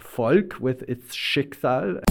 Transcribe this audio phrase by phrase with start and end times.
[0.00, 2.02] Volk with its Schicksal.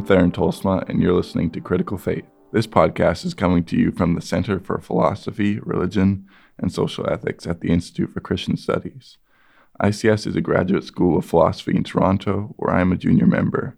[0.00, 2.24] I'm Theron Tolsma, and you're listening to Critical Faith.
[2.52, 6.26] This podcast is coming to you from the Center for Philosophy, Religion,
[6.56, 9.18] and Social Ethics at the Institute for Christian Studies.
[9.82, 13.76] ICS is a graduate school of philosophy in Toronto, where I am a junior member.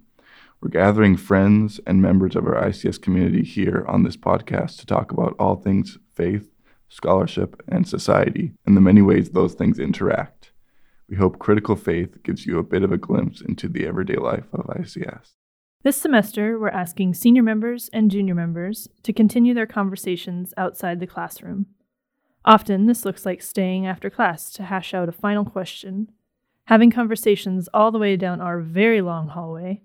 [0.61, 5.11] We're gathering friends and members of our ICS community here on this podcast to talk
[5.11, 6.55] about all things faith,
[6.89, 10.53] scholarship, and society, and the many ways those things interact.
[11.09, 14.47] We hope Critical Faith gives you a bit of a glimpse into the everyday life
[14.53, 15.33] of ICS.
[15.84, 21.08] This semester, we're asking senior members and junior members to continue their conversations outside the
[21.08, 21.66] classroom.
[22.44, 26.12] Often, this looks like staying after class to hash out a final question,
[26.66, 29.83] having conversations all the way down our very long hallway,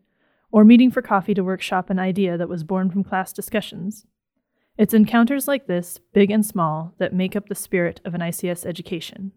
[0.51, 4.05] or meeting for coffee to workshop an idea that was born from class discussions.
[4.77, 8.67] It's encounters like this, big and small, that make up the spirit of an ICS
[8.67, 9.31] education.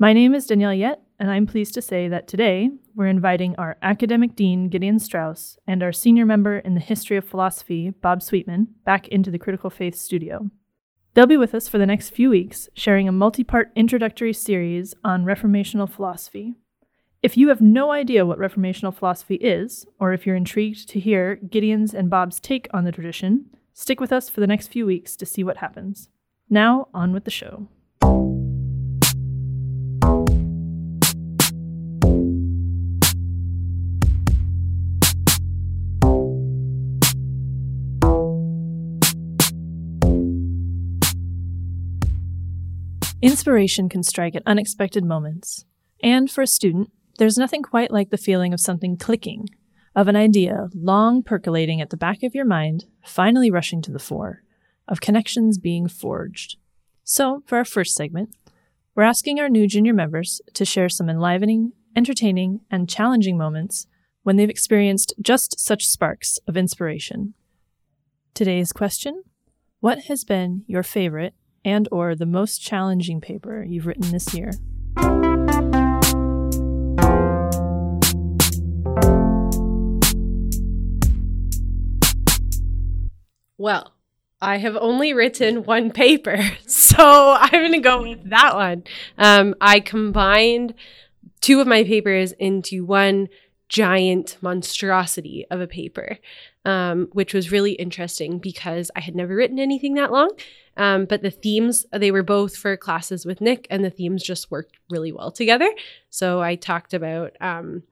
[0.00, 3.76] My name is Danielle Yet, and I'm pleased to say that today we're inviting our
[3.82, 8.68] academic dean, Gideon Strauss, and our senior member in the history of philosophy, Bob Sweetman,
[8.84, 10.50] back into the Critical Faith studio.
[11.14, 14.94] They'll be with us for the next few weeks, sharing a multi part introductory series
[15.02, 16.54] on Reformational philosophy.
[17.20, 21.34] If you have no idea what Reformational philosophy is, or if you're intrigued to hear
[21.34, 25.16] Gideon's and Bob's take on the tradition, stick with us for the next few weeks
[25.16, 26.08] to see what happens.
[26.48, 27.66] Now, on with the show.
[43.20, 45.64] Inspiration can strike at unexpected moments.
[46.04, 49.48] And for a student, there's nothing quite like the feeling of something clicking,
[49.96, 53.98] of an idea long percolating at the back of your mind, finally rushing to the
[53.98, 54.44] fore,
[54.86, 56.58] of connections being forged.
[57.02, 58.36] So, for our first segment,
[58.94, 63.88] we're asking our new junior members to share some enlivening, entertaining, and challenging moments
[64.22, 67.34] when they've experienced just such sparks of inspiration.
[68.32, 69.24] Today's question
[69.80, 71.34] What has been your favorite
[71.64, 74.52] and or the most challenging paper you've written this year.
[83.56, 83.92] Well,
[84.40, 88.84] I have only written one paper, so I'm going to go with that one.
[89.16, 90.74] Um, I combined
[91.40, 93.28] two of my papers into one
[93.68, 96.18] giant monstrosity of a paper,
[96.64, 100.30] um, which was really interesting because I had never written anything that long.
[100.76, 104.50] Um, but the themes, they were both for classes with Nick, and the themes just
[104.50, 105.68] worked really well together.
[106.08, 107.82] So I talked about um,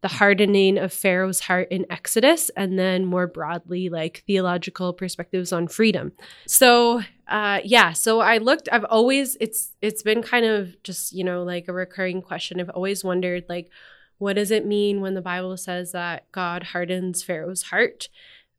[0.00, 5.68] the hardening of Pharaoh's heart in Exodus, and then more broadly, like theological perspectives on
[5.68, 6.12] freedom.
[6.48, 8.68] So, uh, yeah, so I looked.
[8.72, 12.60] I've always it's it's been kind of just you know like a recurring question.
[12.60, 13.70] I've always wondered like,
[14.22, 18.08] what does it mean when the Bible says that God hardens Pharaoh's heart?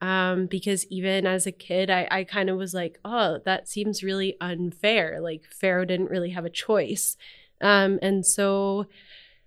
[0.03, 4.03] um, because even as a kid, I, I kind of was like, oh, that seems
[4.03, 5.21] really unfair.
[5.21, 7.15] Like Pharaoh didn't really have a choice.
[7.61, 8.87] Um, and so,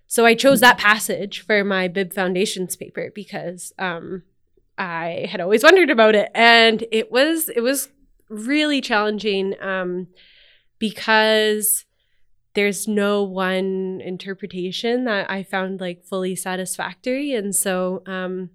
[0.07, 4.23] so I chose that passage for my Bib Foundations paper because um,
[4.79, 7.89] I had always wondered about it, and it was it was
[8.27, 10.07] really challenging um,
[10.79, 11.85] because
[12.57, 18.49] there's no one interpretation that I found like fully satisfactory, and so um,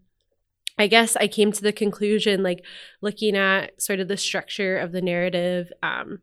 [0.77, 2.65] I guess I came to the conclusion, like
[3.01, 6.19] looking at sort of the structure of the narrative um,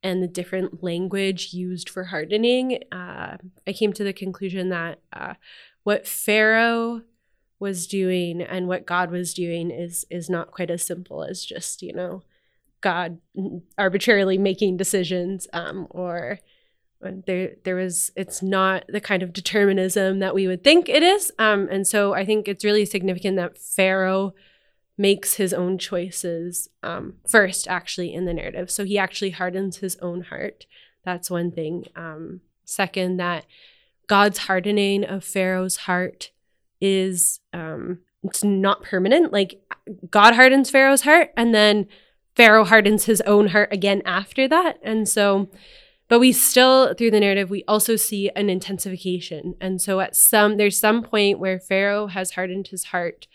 [0.00, 5.34] and the different language used for hardening, uh, I came to the conclusion that uh,
[5.82, 7.02] what Pharaoh
[7.58, 11.82] was doing and what God was doing is is not quite as simple as just
[11.82, 12.22] you know
[12.80, 13.18] God
[13.76, 16.38] arbitrarily making decisions um, or
[17.26, 21.32] there there was it's not the kind of determinism that we would think it is.
[21.38, 24.34] Um, and so i think it's really significant that pharaoh
[24.96, 28.70] makes his own choices um, first actually in the narrative.
[28.70, 30.66] So he actually hardens his own heart.
[31.04, 31.86] That's one thing.
[31.96, 33.44] Um, second that
[34.06, 36.30] god's hardening of pharaoh's heart
[36.80, 39.32] is um, it's not permanent.
[39.32, 39.60] Like
[40.10, 41.86] god hardens pharaoh's heart and then
[42.36, 44.78] pharaoh hardens his own heart again after that.
[44.82, 45.48] And so
[46.08, 49.54] but we still through the narrative we also see an intensification.
[49.60, 53.26] And so at some there's some point where pharaoh has hardened his heart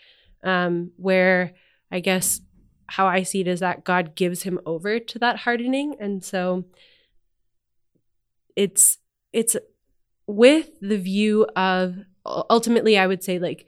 [0.42, 1.52] um, where
[1.90, 2.40] i guess
[2.86, 5.96] how i see it is that god gives him over to that hardening.
[6.00, 6.64] And so
[8.56, 8.98] it's
[9.32, 9.56] it's
[10.26, 13.66] with the view of ultimately i would say like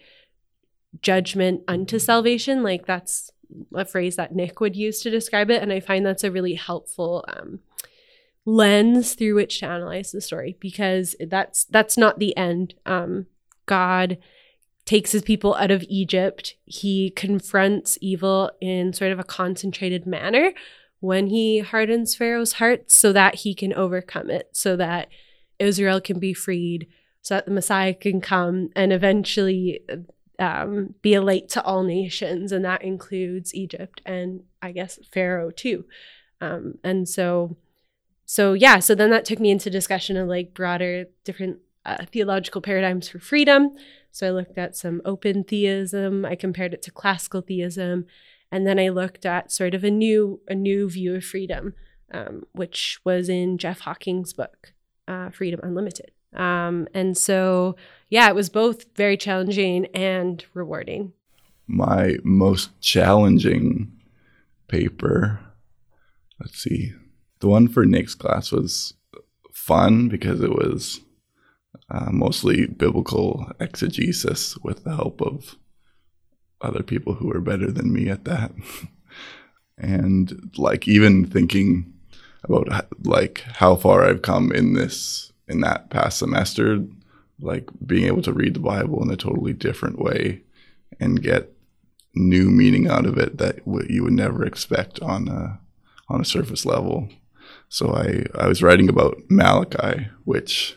[1.01, 3.31] judgment unto salvation like that's
[3.75, 5.63] a phrase that nick would use to describe it.
[5.63, 7.61] And i find that's a really helpful um,
[8.44, 12.75] lens through which to analyze the story because that's that's not the end.
[12.87, 13.27] Um,
[13.67, 14.19] god
[14.85, 16.56] takes his people out of egypt.
[16.65, 20.53] He confronts evil in sort of a concentrated manner
[21.00, 25.09] when he hardens pharaoh's heart so that he can overcome it so that
[25.59, 26.87] israel can be freed
[27.23, 29.81] so that the messiah can come and eventually
[30.39, 32.53] um, be a light to all nations.
[32.53, 35.85] And that includes egypt and i guess pharaoh too.
[36.41, 37.56] Um, and so
[38.25, 42.61] so yeah so then that took me into discussion of like broader different uh, theological
[42.61, 43.71] paradigms for freedom.
[44.13, 48.07] So i looked at some open theism i compared it to classical theism
[48.51, 51.75] and then i looked at sort of a new a new view of freedom
[52.13, 54.75] um, which was in jeff hawking's book
[55.09, 56.11] uh, freedom unlimited.
[56.35, 57.77] Um, and so
[58.09, 61.13] yeah it was both very challenging and rewarding.
[61.67, 63.93] My most challenging
[64.69, 65.39] paper
[66.41, 66.93] let's see
[67.43, 68.94] the one for Nick's class was
[69.53, 71.00] fun because it was
[71.91, 75.56] uh, mostly biblical exegesis with the help of
[76.61, 78.53] other people who were better than me at that.
[79.77, 81.93] and like even thinking
[82.44, 82.69] about
[83.05, 86.85] like how far I've come in this in that past semester,
[87.41, 90.43] like being able to read the Bible in a totally different way
[91.00, 91.50] and get
[92.15, 93.59] new meaning out of it that
[93.91, 95.59] you would never expect on a
[96.09, 97.09] on a surface level
[97.73, 100.77] so I, I was writing about Malachi, which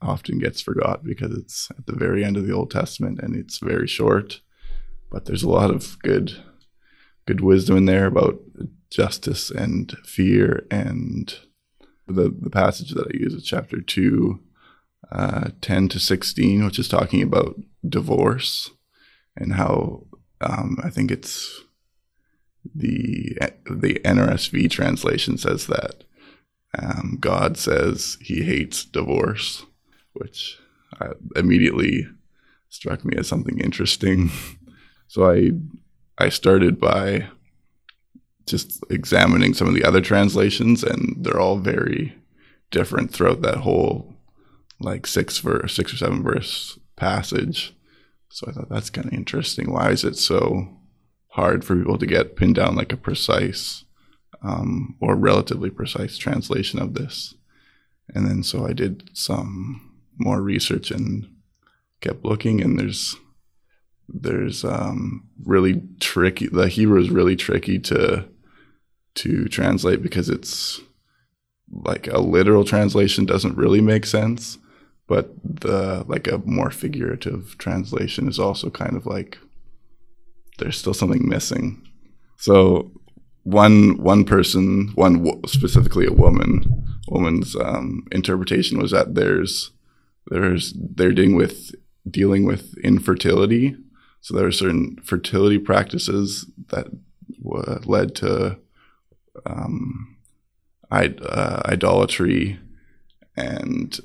[0.00, 3.58] often gets forgot because it's at the very end of the Old Testament and it's
[3.58, 4.40] very short.
[5.10, 6.42] But there's a lot of good
[7.26, 8.40] good wisdom in there about
[8.88, 11.38] justice and fear and
[12.06, 14.40] the, the passage that I use is chapter 2,
[15.12, 18.70] uh, 10 to 16, which is talking about divorce
[19.36, 20.06] and how
[20.40, 21.64] um, I think it's
[22.74, 23.36] the
[23.70, 26.04] the NRSV translation says that
[26.78, 29.64] um, God says He hates divorce,
[30.12, 30.58] which
[31.00, 32.06] uh, immediately
[32.68, 34.30] struck me as something interesting.
[35.08, 35.52] so I
[36.18, 37.28] I started by
[38.46, 42.14] just examining some of the other translations, and they're all very
[42.70, 44.14] different throughout that whole
[44.80, 47.74] like six verse, six or seven verse passage.
[48.30, 49.72] So I thought that's kind of interesting.
[49.72, 50.77] Why is it so
[51.38, 53.84] hard for people to get pinned down like a precise
[54.42, 57.34] um, or relatively precise translation of this.
[58.14, 61.28] And then so I did some more research and
[62.00, 63.16] kept looking, and there's
[64.08, 66.48] there's um, really tricky.
[66.48, 68.24] The Hebrew is really tricky to
[69.16, 70.80] to translate because it's
[71.70, 74.58] like a literal translation doesn't really make sense,
[75.06, 79.38] but the like a more figurative translation is also kind of like
[80.58, 81.82] there's still something missing.
[82.36, 82.92] So
[83.44, 89.70] one one person, one specifically a woman, woman's um, interpretation was that there's
[90.26, 91.74] there's they're dealing with
[92.08, 93.76] dealing with infertility.
[94.20, 96.88] So there are certain fertility practices that
[97.42, 98.58] w- led to
[99.46, 100.16] um,
[100.90, 102.58] I- uh, idolatry
[103.36, 103.98] and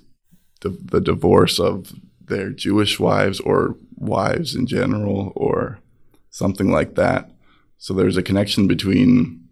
[0.61, 5.79] the, the divorce of their Jewish wives or wives in general or
[6.33, 7.29] something like that.
[7.77, 9.47] So there's a connection between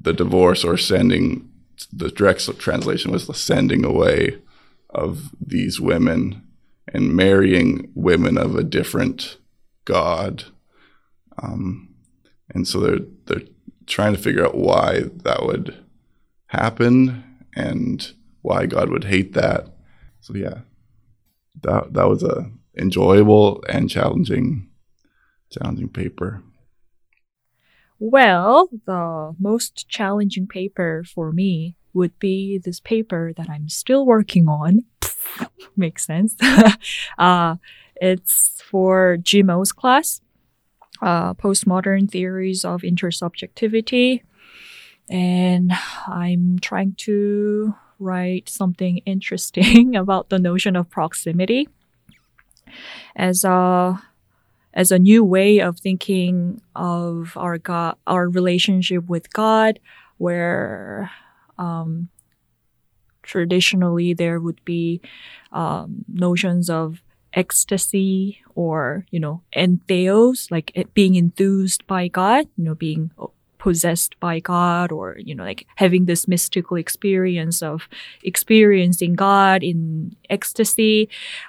[0.00, 1.48] the divorce or sending,
[1.92, 4.38] the direct translation was the sending away
[4.90, 6.42] of these women
[6.92, 9.38] and marrying women of a different
[9.84, 10.44] God.
[11.40, 11.94] Um,
[12.52, 13.46] and so they're, they're
[13.86, 15.84] trying to figure out why that would
[16.46, 17.22] happen
[17.54, 19.68] and why God would hate that.
[20.20, 20.62] So yeah,
[21.62, 24.68] that that was a enjoyable and challenging
[25.52, 26.42] challenging paper.
[27.98, 34.48] Well, the most challenging paper for me would be this paper that I'm still working
[34.48, 34.84] on.
[35.76, 36.34] Makes sense.
[37.18, 37.56] uh,
[37.96, 40.20] it's for GMO's class,
[41.00, 44.22] uh, Postmodern Theories of Intersubjectivity.
[45.08, 45.72] And
[46.08, 51.68] I'm trying to write something interesting about the notion of proximity.
[53.14, 54.02] As a
[54.74, 59.78] as a new way of thinking of our God, our relationship with God,
[60.18, 61.10] where
[61.58, 62.08] um,
[63.22, 65.00] traditionally there would be
[65.52, 67.02] um, notions of
[67.34, 73.10] ecstasy or you know entheos like it being enthused by god you know being
[73.62, 77.88] possessed by god or you know like having this mystical experience of
[78.24, 81.08] experiencing god in ecstasy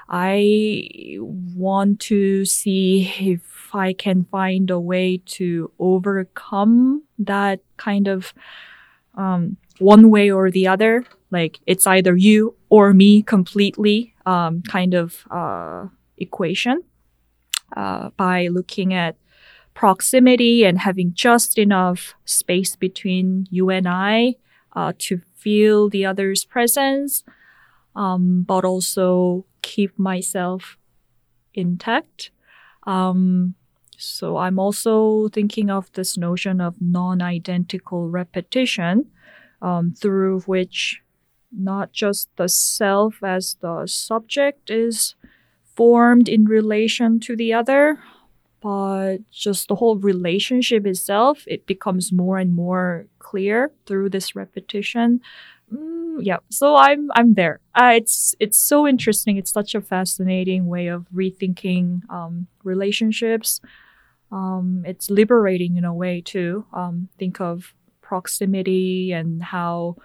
[0.09, 1.17] i
[1.55, 8.33] want to see if i can find a way to overcome that kind of
[9.15, 11.05] um, one way or the other.
[11.31, 16.83] Like it's either you or me completely um, kind of uh, equation
[17.75, 19.15] uh, by looking at
[19.73, 24.35] proximity and having just enough space between you and I
[24.75, 27.23] uh, to feel the other's presence,
[27.95, 30.77] um, but also keep myself
[31.53, 32.31] intact.
[32.85, 33.55] Um,
[33.97, 39.05] so I'm also thinking of this notion of non-identical repetition,
[39.61, 41.01] um, through which
[41.51, 45.15] not just the self as the subject is
[45.75, 47.99] formed in relation to the other,
[48.63, 55.19] but just the whole relationship itself, it becomes more and more clear through this repetition.
[55.73, 57.59] Mm, yeah, so I'm I'm there.
[57.75, 59.37] Uh, it's it's so interesting.
[59.37, 63.59] It's such a fascinating way of rethinking um, relationships.
[64.31, 66.65] Um, it's liberating in a way too.
[66.73, 69.97] Um, think of proximity and how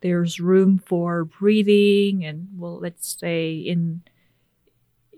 [0.00, 4.02] there's room for breathing and well let's say in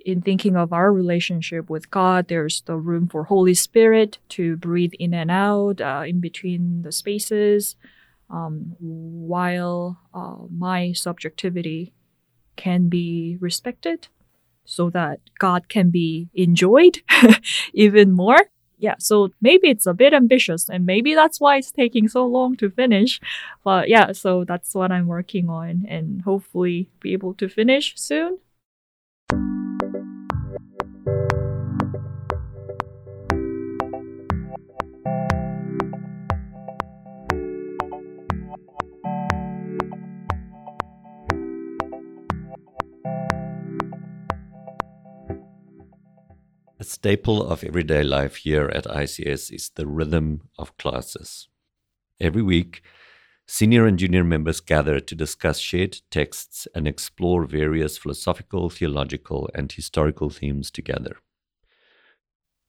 [0.07, 4.93] in thinking of our relationship with god there's the room for holy spirit to breathe
[4.99, 7.77] in and out uh, in between the spaces
[8.31, 11.93] um, while uh, my subjectivity
[12.57, 14.09] can be respected
[14.65, 17.03] so that god can be enjoyed
[17.75, 22.09] even more yeah, so maybe it's a bit ambitious and maybe that's why it's taking
[22.09, 23.21] so long to finish.
[23.65, 28.39] But yeah, so that's what I'm working on and hopefully be able to finish soon.
[47.07, 51.47] Staple of everyday life here at ICS is the rhythm of classes.
[52.21, 52.83] Every week,
[53.47, 59.71] senior and junior members gather to discuss shared texts and explore various philosophical, theological, and
[59.71, 61.19] historical themes together.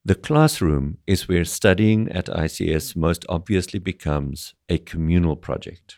[0.05, 5.95] The classroom is where studying at ICS most obviously becomes a communal project.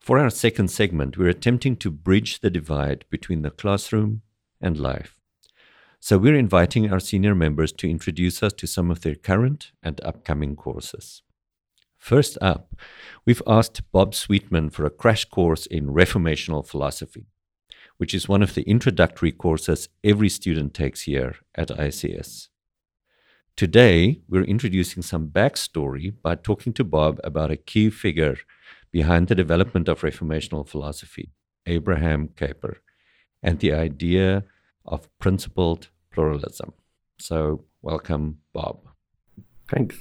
[0.00, 4.22] For our second segment, we're attempting to bridge the divide between the classroom
[4.58, 5.20] and life.
[6.06, 9.98] So we're inviting our senior members to introduce us to some of their current and
[10.04, 11.22] upcoming courses.
[11.96, 12.74] First up,
[13.24, 17.24] we've asked Bob Sweetman for a crash course in Reformational philosophy,
[17.96, 22.48] which is one of the introductory courses every student takes here at ICS.
[23.56, 28.36] Today, we're introducing some backstory by talking to Bob about a key figure
[28.92, 31.30] behind the development of Reformational philosophy,
[31.64, 32.74] Abraham Kuyper,
[33.42, 34.44] and the idea
[34.84, 36.72] of principled pluralism.
[37.18, 38.80] So, welcome, Bob.
[39.68, 39.96] Thanks.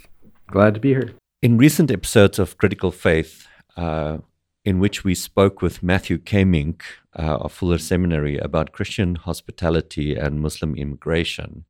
[0.48, 1.14] Glad to be here.
[1.42, 4.18] In recent episodes of Critical Faith, uh,
[4.64, 6.82] in which we spoke with Matthew Kaemingk
[7.18, 11.66] uh, of Fuller Seminary about Christian hospitality and Muslim immigration,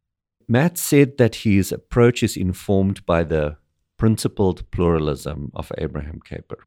[0.48, 3.58] Matt said that his approach is informed by the
[3.98, 6.62] principled pluralism of Abraham Kuyper.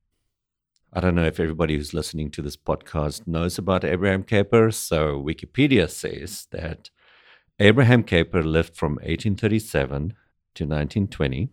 [0.93, 4.73] I don't know if everybody who's listening to this podcast knows about Abraham Kuyper.
[4.73, 6.91] So Wikipedia says that
[7.59, 10.13] Abraham Kuyper lived from 1837
[10.55, 11.49] to 1920.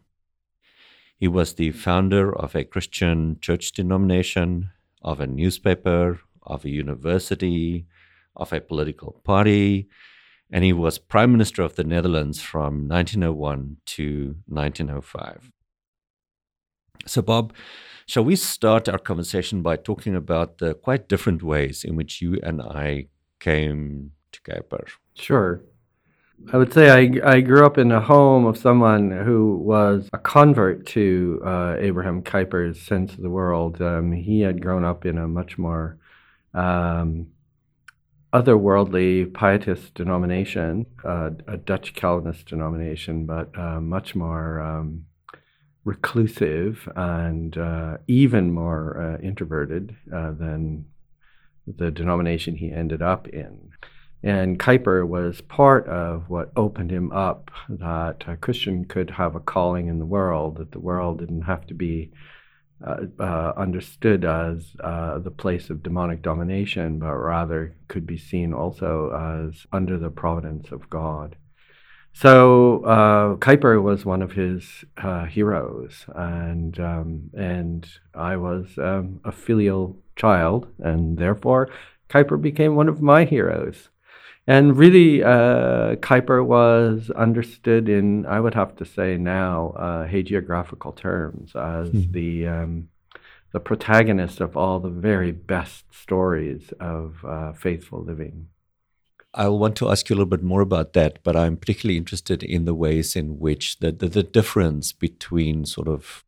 [1.18, 7.86] He was the founder of a Christian church denomination, of a newspaper, of a university,
[8.36, 9.88] of a political party,
[10.52, 15.52] and he was Prime Minister of the Netherlands from 1901 to 1905.
[17.06, 17.54] So, Bob,
[18.06, 22.40] shall we start our conversation by talking about the quite different ways in which you
[22.44, 23.08] and I
[23.40, 24.86] came to Kuyper?
[25.16, 25.62] Sure.
[26.52, 30.18] I would say I, I grew up in a home of someone who was a
[30.18, 33.82] convert to uh, Abraham Kuyper's sense of the world.
[33.82, 35.98] Um, he had grown up in a much more
[36.54, 37.28] um,
[38.34, 45.06] otherworldly pietist denomination, uh, a Dutch Calvinist denomination, but uh, much more um,
[45.86, 50.86] reclusive and uh, even more uh, introverted uh, than
[51.68, 53.72] the denomination he ended up in.
[54.24, 59.42] And Kuyper was part of what opened him up that a Christian could have a
[59.42, 62.12] calling in the world, that the world didn't have to be
[62.86, 68.54] uh, uh, understood as uh, the place of demonic domination, but rather could be seen
[68.54, 71.36] also as under the providence of God.
[72.14, 79.20] So uh, Kuyper was one of his uh, heroes, and um, and I was um,
[79.26, 81.70] a filial child, and therefore
[82.10, 83.90] Kuyper became one of my heroes.
[84.46, 90.96] And really, uh, Kuyper was understood in, I would have to say now, uh, hagiographical
[90.96, 92.12] terms as mm-hmm.
[92.12, 92.90] the um,
[93.54, 98.48] the protagonist of all the very best stories of uh, faithful living.
[99.36, 102.44] I'll want to ask you a little bit more about that, but I'm particularly interested
[102.44, 106.24] in the ways in which the, the, the difference between sort of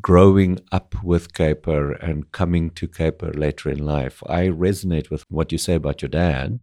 [0.00, 4.22] growing up with Kuyper and coming to Kuyper later in life.
[4.26, 6.60] I resonate with what you say about your dad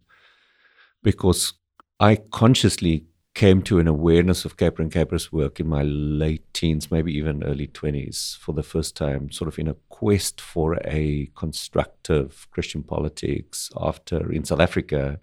[1.04, 1.54] because
[2.00, 3.06] I consciously
[3.36, 7.44] came to an awareness of Kuyper and Kuyper's work in my late teens, maybe even
[7.44, 12.84] early 20s, for the first time, sort of in a quest for a constructive Christian
[12.84, 15.20] politics after in South Africa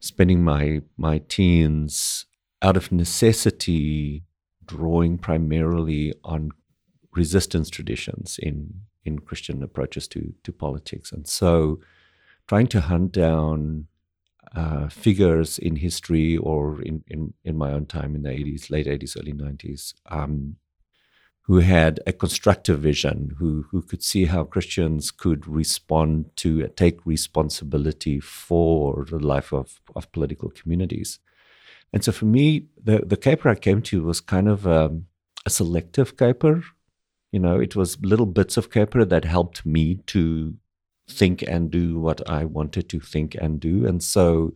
[0.00, 2.26] spending my my teens
[2.62, 4.24] out of necessity
[4.64, 6.50] drawing primarily on
[7.14, 11.80] resistance traditions in in Christian approaches to to politics, and so
[12.46, 13.86] trying to hunt down
[14.54, 18.86] uh, figures in history or in, in in my own time in the 80s, late
[18.86, 20.56] 80s, early 90s, um,
[21.42, 27.04] who had a constructive vision, who who could see how Christians could respond to take
[27.04, 31.18] responsibility for the life of, of political communities.
[31.92, 35.06] And so for me, the the Kuyper I came to was kind of um,
[35.44, 36.62] a selective Kuyper.
[37.32, 40.54] You know, it was little bits of Kuyper that helped me to
[41.08, 43.86] think and do what I wanted to think and do.
[43.86, 44.54] And so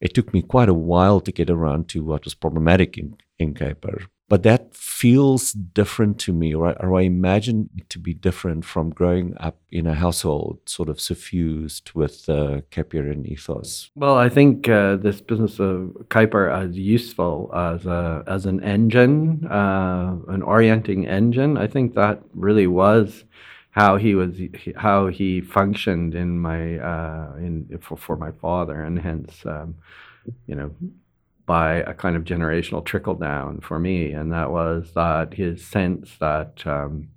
[0.00, 3.54] it took me quite a while to get around to what was problematic in, in
[3.54, 8.64] Kuyper but that feels different to me, or or I imagine it to be different
[8.64, 13.90] from growing up in a household sort of suffused with the uh, ethos.
[13.96, 19.46] Well, I think uh, this business of Kuyper as useful as a as an engine,
[19.46, 21.58] uh, an orienting engine.
[21.58, 23.24] I think that really was
[23.70, 24.36] how he was
[24.76, 29.44] how he functioned in my uh, in for, for my father, and hence.
[29.44, 29.76] Um,
[30.46, 30.70] you know,
[31.46, 36.16] by a kind of generational trickle down for me, and that was that his sense
[36.20, 37.08] that um,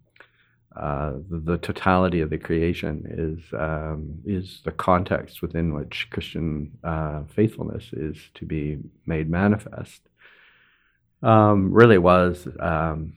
[0.76, 6.72] uh, the, the, totality of the creation is um, is the context within which Christian
[6.84, 10.02] uh, faithfulness is to be made manifest.
[11.22, 13.14] Um, really was, um,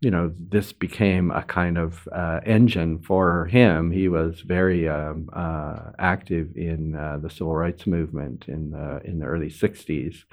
[0.00, 3.90] you know, this became a kind of uh, engine for him.
[3.90, 9.18] He was very um, uh, active in uh, the civil rights movement in the in
[9.18, 10.24] the early '60s.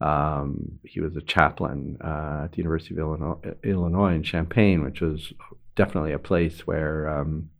[0.00, 5.00] Um, he was a chaplain uh, at the University of Illinois, Illinois, in Champaign, which
[5.00, 5.32] was
[5.76, 7.50] definitely a place where, um,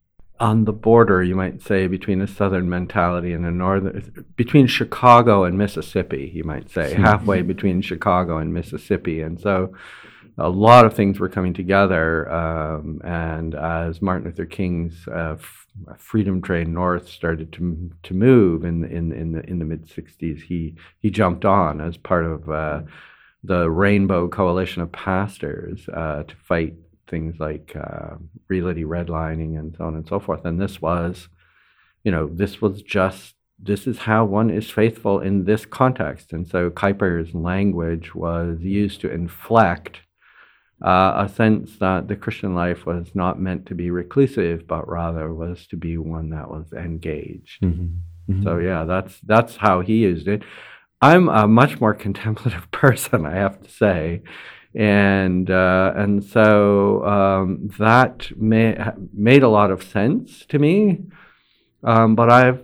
[0.41, 5.45] on the border, you might say, between a southern mentality and a northern, between Chicago
[5.45, 9.21] and Mississippi, you might say, halfway between Chicago and Mississippi.
[9.21, 9.73] And so
[10.39, 12.31] a lot of things were coming together.
[12.31, 15.67] Um, and as Martin Luther King's uh, f-
[15.97, 20.43] freedom train north started to to move in in in the in the mid '60s,
[20.43, 22.83] he he jumped on as part of uh,
[23.45, 26.75] the Rainbow Coalition of Pastors uh, to fight
[27.09, 28.17] things like uh,
[28.49, 30.45] realty redlining and so on and so forth.
[30.45, 31.29] And this was,
[32.03, 36.33] you know, this was just this is how one is faithful in this context.
[36.33, 40.01] And so Kuyper's language was used to inflect
[40.85, 45.33] uh, a sense that the Christian life was not meant to be reclusive, but rather
[45.33, 47.63] was to be one that was engaged.
[47.63, 48.33] Mm-hmm.
[48.33, 48.43] Mm-hmm.
[48.43, 50.43] So yeah, that's that's how he used it.
[51.01, 54.23] I'm a much more contemplative person, I have to say,
[54.75, 61.01] and uh, and so um, that made a lot of sense to me.
[61.83, 62.63] Um, but I've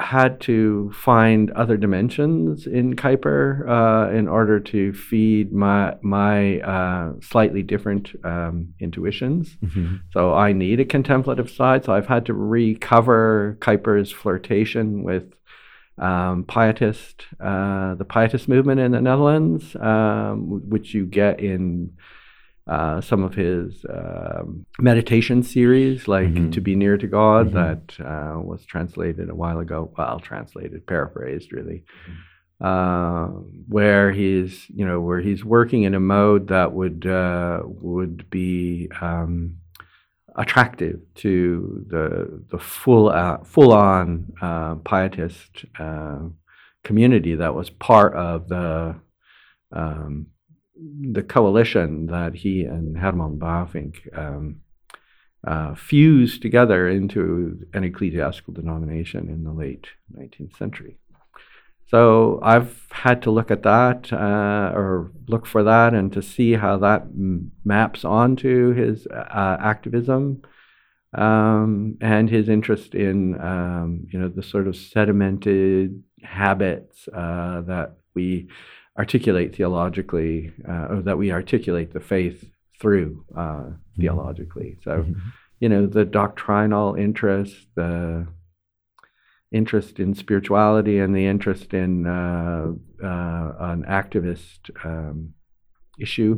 [0.00, 7.12] had to find other dimensions in Kuyper uh, in order to feed my my uh,
[7.20, 9.56] slightly different um, intuitions.
[9.64, 9.96] Mm-hmm.
[10.12, 11.84] So I need a contemplative side.
[11.84, 15.34] So I've had to recover Kuyper's flirtation with
[15.98, 21.92] um, pietist, uh, the pietist movement in the Netherlands, um, which you get in
[22.66, 24.42] uh, some of his uh,
[24.78, 26.50] meditation series, like mm-hmm.
[26.50, 27.56] To Be Near to God, mm-hmm.
[27.56, 29.92] that uh, was translated a while ago.
[29.96, 31.84] Well, translated, paraphrased, really.
[32.62, 33.28] Mm-hmm.
[33.68, 38.90] where he's, you know, where he's working in a mode that would uh, would be
[39.00, 39.56] um,
[40.36, 44.32] attractive to the the full uh, full on
[44.84, 45.64] pietist
[46.84, 48.94] community that was part of the
[49.72, 50.26] um,
[51.12, 54.60] the coalition that he and Herman Bavinck um,
[55.46, 60.98] uh, fused together into an ecclesiastical denomination in the late 19th century.
[61.88, 66.52] So I've had to look at that uh, or look for that and to see
[66.52, 70.42] how that m- maps onto his uh, activism
[71.12, 77.96] um, and his interest in um, you know the sort of sedimented habits uh, that
[78.14, 78.48] we
[79.00, 82.38] articulate theologically uh, or that we articulate the faith
[82.80, 84.00] through uh, mm-hmm.
[84.00, 84.70] theologically.
[84.84, 85.20] So mm-hmm.
[85.60, 88.26] you know the doctrinal interest, the
[89.60, 92.66] interest in spirituality and the interest in uh,
[93.02, 95.34] uh, an activist um,
[95.98, 96.32] issue,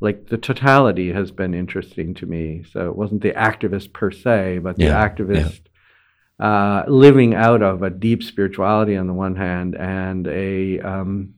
[0.00, 2.64] like the totality has been interesting to me.
[2.72, 5.60] So it wasn't the activist per se, but the yeah, activist
[6.40, 6.46] yeah.
[6.46, 11.34] uh, living out of a deep spirituality on the one hand and a um,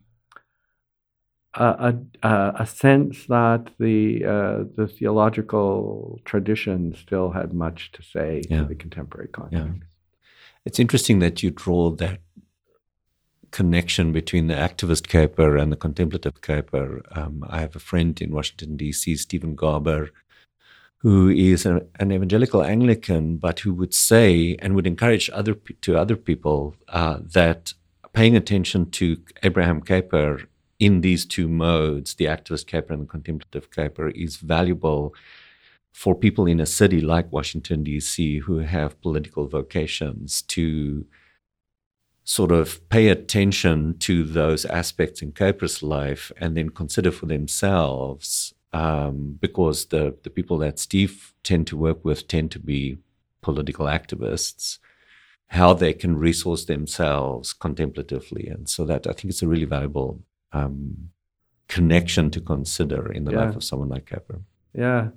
[1.55, 8.43] a, a, a, sense that the uh, the theological tradition still had much to say
[8.49, 8.61] yeah.
[8.61, 9.83] to the contemporary context.
[10.65, 12.21] It's interesting that you draw that
[13.51, 17.01] connection between the activist Kuyper and the contemplative Kuyper.
[17.17, 20.11] Um, I have a friend in Washington, D.C., Stephen Garber,
[20.99, 25.97] who is a, an evangelical Anglican, but who would say and would encourage other to
[25.97, 27.73] other people uh, that
[28.13, 30.47] paying attention to Abraham Kuyper
[30.81, 35.15] in these two modes, the activist Kuyper and the contemplative Kuyper, is valuable
[35.93, 41.05] for people in a city like Washington, D.C., who have political vocations to
[42.25, 48.55] sort of pay attention to those aspects in Kuyper's life and then consider for themselves,
[48.73, 52.99] um, because the, the people that Steve tend to work with tend to be
[53.43, 54.79] political activists,
[55.49, 58.47] how they can resource themselves contemplatively.
[58.47, 61.11] And so that I think it's a really valuable um,
[61.69, 63.45] connection to consider in the yeah.
[63.45, 64.43] life of someone like Kuyper.
[64.75, 65.09] Yeah.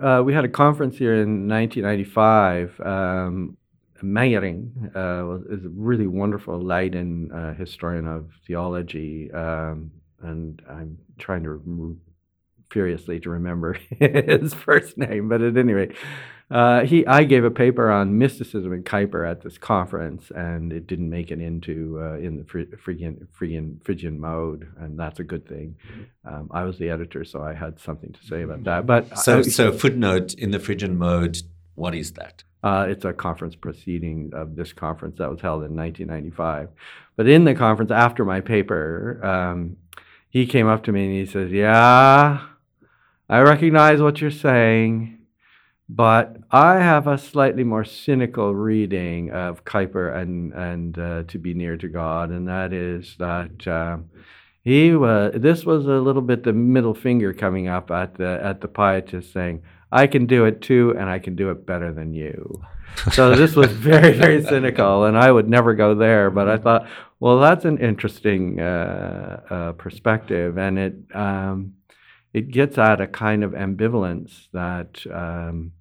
[0.00, 2.80] Uh, we had a conference here in 1995.
[2.80, 3.56] Um,
[4.02, 9.90] Meijering uh, is a really wonderful Leiden uh, historian of theology, um,
[10.22, 11.98] and I'm trying to
[12.70, 15.92] furiously to remember his first name, but at any rate,
[16.50, 20.88] uh, he I gave a paper on mysticism in Kuyper at this conference, and it
[20.88, 25.46] didn't make it into uh, in the Phrygian, Phrygian, Phrygian mode, and that's a good
[25.46, 25.76] thing.
[26.24, 28.84] Um, I was the editor, so I had something to say about that.
[28.84, 31.38] But so, I, so footnote in the Phrygian mode,
[31.76, 32.42] what is that?
[32.64, 36.68] Uh, it's a conference proceeding of this conference that was held in 1995.
[37.14, 39.76] But in the conference after my paper, um,
[40.28, 42.40] he came up to me and he says, "Yeah,
[43.28, 45.19] I recognize what you're say."
[45.92, 51.52] But I have a slightly more cynical reading of Kuyper and and uh, to be
[51.52, 54.08] near to God, and that is that um,
[54.62, 55.32] he was.
[55.34, 59.32] This was a little bit the middle finger coming up at the at the pietist,
[59.32, 62.62] saying, "I can do it too, and I can do it better than you."
[63.10, 66.30] so this was very very cynical, and I would never go there.
[66.30, 66.86] But I thought,
[67.18, 70.94] well, that's an interesting uh, uh, perspective, and it.
[71.12, 71.74] Um,
[72.32, 75.72] it gets at a kind of ambivalence that um,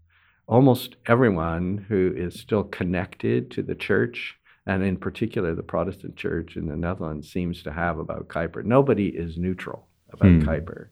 [0.50, 4.36] almost everyone who is still connected to the church,
[4.66, 8.66] and in particular the Protestant church in the Netherlands, seems to have about Kuyper.
[8.66, 10.42] Nobody is neutral about hmm.
[10.42, 10.88] Kuyper.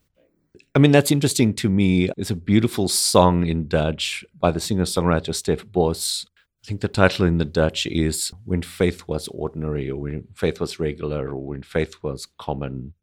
[0.75, 2.09] I mean, that's interesting to me.
[2.17, 6.25] It's a beautiful song in Dutch by the singer songwriter Stef Bos.
[6.63, 10.59] I think the title in the Dutch is When Faith Was Ordinary, or When Faith
[10.59, 12.93] Was Regular, or When Faith Was Common.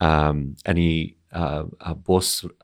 [0.00, 1.94] Um, and he uh, uh,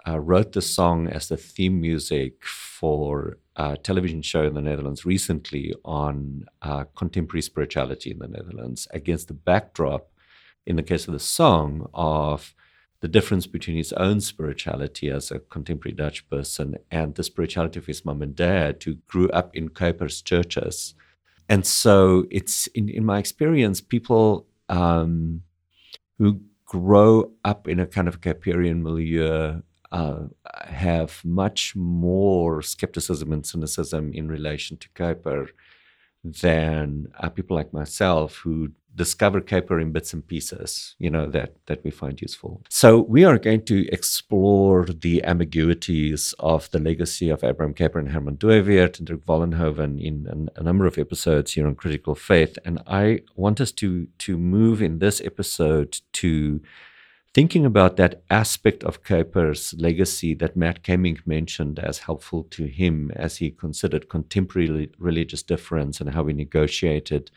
[0.09, 5.07] uh, wrote the song as the theme music for a television show in the Netherlands
[5.07, 10.11] recently on uh, contemporary spirituality in the Netherlands against the backdrop,
[10.67, 12.55] in the case of the song, of
[13.01, 17.87] the difference between his own spirituality as a contemporary Dutch person and the spirituality of
[17.87, 20.95] his mom and dad, who grew up in Kuyper's churches.
[21.49, 25.43] And so it's in, in my experience, people um,
[26.19, 30.23] who grow up in a kind of Kuyperian milieu uh,
[30.65, 35.49] have much more skepticism and cynicism in relation to Kuyper
[36.25, 41.55] than uh, people like myself who discover Kuyper in bits and pieces, you know, that,
[41.67, 42.63] that we find useful.
[42.69, 48.11] So we are going to explore the ambiguities of the legacy of Abraham Kuyper and
[48.11, 52.59] Herman Dooyeweerd and Dirk Vollenhoven in an, a number of episodes here on Critical Faith.
[52.65, 56.61] And I want us to, to move in this episode to
[57.37, 63.13] thinking about that aspect of Kuyper's legacy that Matt Kaemingk mentioned as helpful to him
[63.15, 67.31] as he considered contemporary religious difference and how he negotiated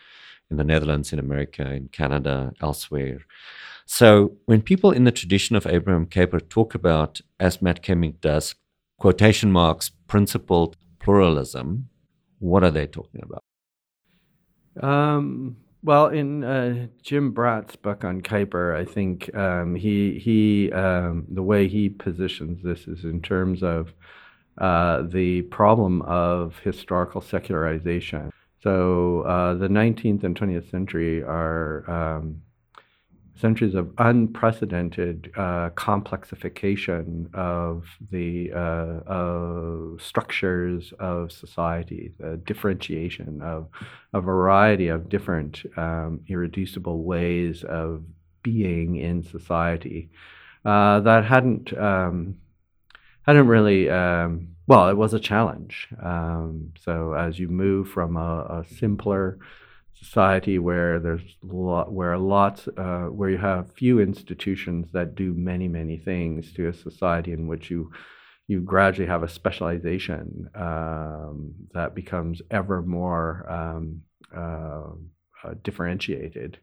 [0.49, 3.19] in the Netherlands, in America, in Canada, elsewhere.
[3.85, 8.55] So when people in the tradition of Abraham Kuyper talk about, as Matt Kaemingk does,
[8.99, 11.89] quotation marks, principled pluralism,
[12.39, 13.43] what are they talking about?
[14.81, 21.25] Um, well, in uh, Jim Bratt's book on Kuyper, I think um, he he um,
[21.29, 23.93] the way he positions this is in terms of
[24.57, 28.31] uh, the problem of historical secularization.
[28.61, 32.41] So uh, the 19th and 20th century are um,
[33.35, 43.69] centuries of unprecedented uh, complexification of the uh, structures of society, the differentiation of
[44.13, 48.03] a variety of different um, irreducible ways of
[48.43, 50.09] being in society
[50.65, 52.35] uh, that hadn't um,
[53.21, 55.87] hadn't really um, well, it was a challenge.
[55.99, 59.39] Um, so as you move from a, a simpler
[59.95, 65.67] society where there's lot, where lots uh, where you have few institutions that do many
[65.67, 67.91] many things to a society in which you
[68.47, 74.01] you gradually have a specialization um, that becomes ever more um,
[74.35, 74.91] uh,
[75.43, 76.59] uh, differentiated.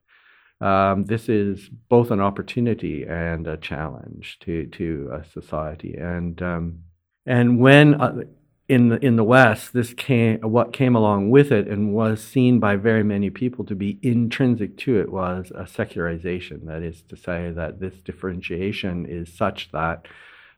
[0.61, 6.79] Um, this is both an opportunity and a challenge to to a society, and um,
[7.27, 8.23] and when uh,
[8.69, 12.59] in the in the West, this came what came along with it and was seen
[12.59, 16.67] by very many people to be intrinsic to it was a secularization.
[16.67, 20.07] That is to say that this differentiation is such that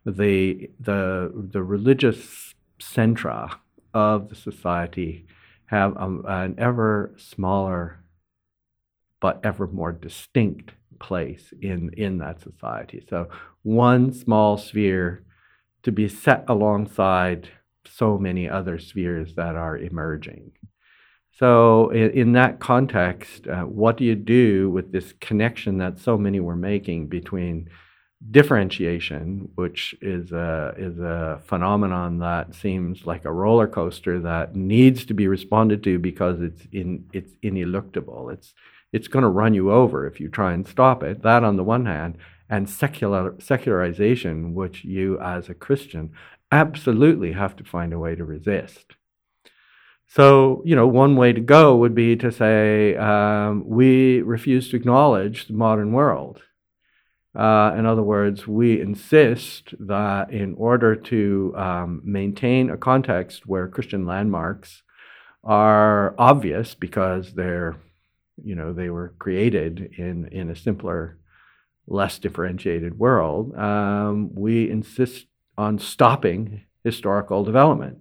[0.07, 3.57] the the the religious centra
[3.93, 5.27] of the society
[5.67, 7.99] have a, an ever smaller
[9.21, 13.05] but ever more distinct place in in that society.
[13.09, 13.29] So
[13.63, 15.25] one small sphere
[15.83, 17.49] to be set alongside
[17.87, 20.53] so many other spheres that are emerging.
[21.39, 26.19] So, in, in that context, uh, what do you do with this connection that so
[26.19, 27.71] many were making between
[28.31, 35.05] differentiation, which is a, is a phenomenon that seems like a roller coaster that needs
[35.07, 38.33] to be responded to because it's, in, it's ineluctable?
[38.33, 38.53] It's,
[38.93, 41.23] it's going to run you over if you try and stop it.
[41.23, 46.13] That, on the one hand, and secular, secularization, which you as a Christian
[46.51, 48.95] absolutely have to find a way to resist.
[50.07, 54.77] So, you know, one way to go would be to say um, we refuse to
[54.77, 56.43] acknowledge the modern world.
[57.35, 63.69] Uh, in other words, we insist that in order to um, maintain a context where
[63.69, 64.83] Christian landmarks
[65.45, 67.77] are obvious because they're,
[68.43, 71.18] you know, they were created in, in a simpler,
[71.89, 77.99] less differentiated world, um, we insist on stopping historical development.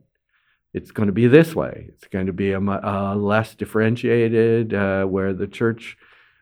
[0.73, 1.87] It's going to be this way.
[1.89, 5.97] It's going to be a, a less differentiated, uh, where the church,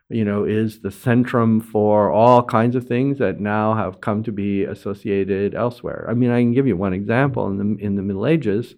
[0.09, 4.31] you know, is the centrum for all kinds of things that now have come to
[4.31, 6.05] be associated elsewhere.
[6.09, 7.47] I mean, I can give you one example.
[7.47, 8.75] In the in the Middle Ages,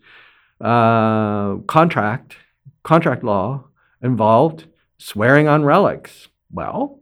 [0.61, 2.35] uh, contract
[2.83, 3.65] contract law
[4.01, 6.27] involved swearing on relics.
[6.51, 6.99] Well,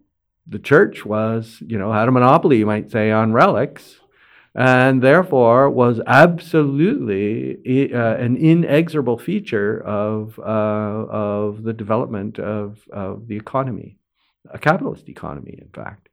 [0.47, 3.99] the church was, you know, had a monopoly, you might say, on relics
[4.55, 13.27] and therefore was absolutely uh, an inexorable feature of, uh, of the development of, of
[13.27, 13.97] the economy,
[14.51, 16.07] a capitalist economy, in fact.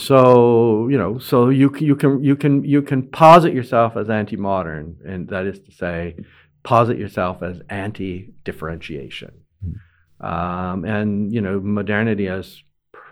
[0.00, 4.98] So you know, so you you can you can you can posit yourself as anti-modern,
[5.04, 6.14] and that is to say,
[6.62, 9.32] posit yourself as anti-differentiation.
[9.66, 10.24] Mm-hmm.
[10.24, 12.62] Um, and you know, modernity has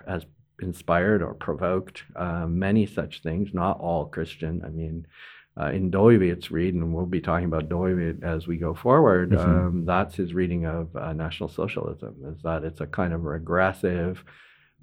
[0.06, 0.24] has
[0.60, 4.62] inspired or provoked uh, many such things, not all Christian.
[4.64, 5.06] I mean,
[5.58, 9.50] uh, in Dooyeweerd's read, and we'll be talking about Dooyeweert as we go forward, mm-hmm.
[9.50, 14.22] um, that's his reading of uh, National Socialism, is that it's a kind of regressive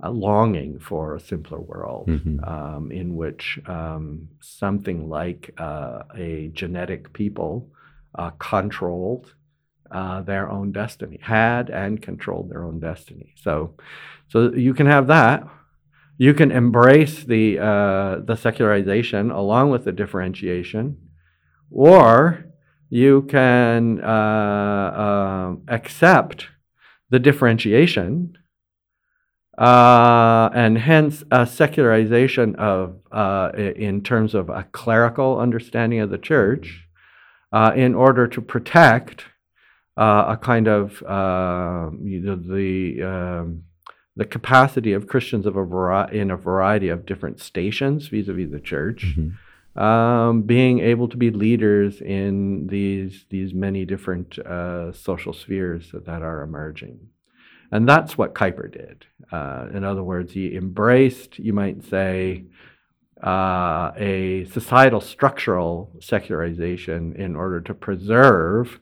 [0.04, 2.44] uh, longing for a simpler world mm-hmm.
[2.44, 7.70] um, in which um, something like uh, a genetic people
[8.16, 9.34] uh, controlled
[9.94, 13.34] uh, their own destiny, had and controlled their own destiny.
[13.38, 13.76] So,
[14.28, 15.48] so you can have that,
[16.18, 20.98] you can embrace the uh, the secularization along with the differentiation,
[21.72, 22.46] or
[22.90, 26.48] you can uh, uh, accept
[27.10, 28.38] the differentiation
[29.58, 36.18] uh, and hence a secularization of uh, in terms of a clerical understanding of the
[36.18, 36.88] church
[37.52, 39.26] uh, in order to protect
[39.98, 43.64] a kind of you know, the um,
[44.16, 48.60] the capacity of Christians of a vari- in a variety of different stations vis-a-vis the
[48.60, 49.82] church, mm-hmm.
[49.82, 56.06] um, being able to be leaders in these these many different uh, social spheres that,
[56.06, 57.10] that are emerging.
[57.72, 59.08] And that's what Kuyper did.
[59.32, 62.46] Uh, in other words, he embraced, you might say,
[63.24, 68.80] uh, a societal structural secularization in order to preserve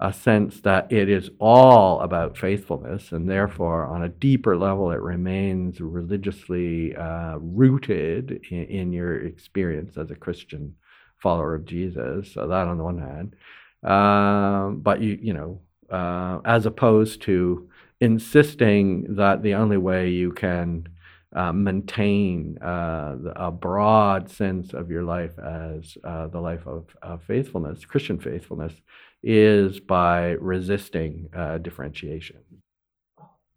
[0.00, 5.00] a sense that it is all about faithfulness, and therefore, on a deeper level, it
[5.00, 10.76] remains religiously uh, rooted in, in, your experience as a Christian
[11.16, 12.32] follower of Jesus.
[12.32, 13.34] So that, on the one hand,
[13.82, 17.68] um, but you you know, uh, as opposed to
[18.00, 20.86] insisting that the only way you can
[21.34, 27.22] uh, maintain uh, a broad sense of your life as uh, the life of, of
[27.24, 28.72] faithfulness, Christian faithfulness,
[29.22, 32.38] is by resisting uh, differentiation.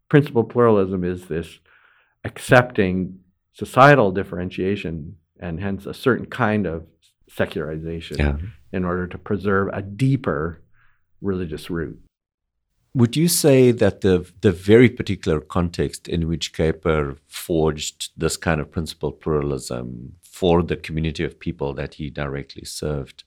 [0.08, 1.58] Principal pluralism is this
[2.24, 3.20] accepting
[3.52, 6.86] societal differentiation and hence a certain kind of
[7.28, 8.36] secularization yeah.
[8.72, 10.62] in order to preserve a deeper
[11.20, 12.00] religious root.
[12.94, 18.60] Would you say that the the very particular context in which Kuyper forged this kind
[18.60, 23.24] of principal pluralism for the community of people that he directly served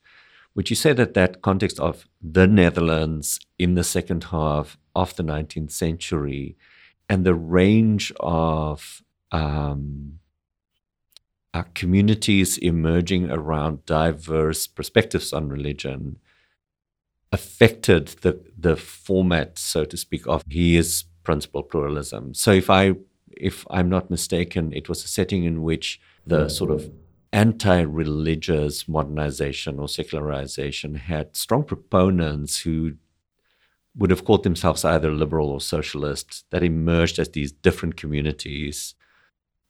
[0.56, 5.22] would you say that that context of the Netherlands in the second half of the
[5.22, 6.56] 19th century
[7.08, 10.18] and the range of um,
[11.52, 16.18] uh, communities emerging around diverse perspectives on religion
[17.32, 22.32] affected the the format, so to speak, of his principal pluralism.
[22.32, 22.94] So if I
[23.30, 26.90] if I'm not mistaken, it was a setting in which the sort of
[27.36, 32.94] anti religious modernization or secularization had strong proponents who
[33.94, 38.94] would have called themselves either liberal or socialist that emerged as these different communities.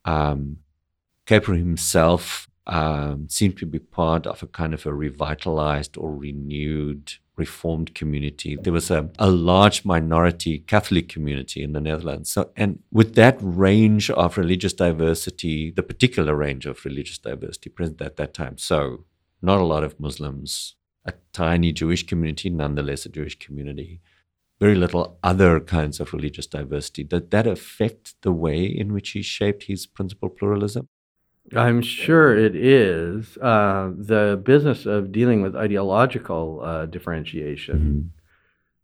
[0.04, 0.58] Um,
[1.26, 7.14] Kuyper himself um, seemed to be part of a kind of a revitalized or renewed
[7.36, 8.56] Reformed community.
[8.60, 12.30] There was a, a large minority Catholic community in the Netherlands.
[12.30, 18.00] So, and with that range of religious diversity, the particular range of religious diversity present
[18.00, 19.04] at that time, so
[19.42, 24.00] not a lot of Muslims, a tiny Jewish community, nonetheless a Jewish community,
[24.58, 27.04] very little other kinds of religious diversity.
[27.04, 30.88] Did that affect the way in which he shaped his principal pluralism?
[31.54, 33.36] I'm sure it is.
[33.38, 38.12] Uh, the business of dealing with ideological uh, differentiation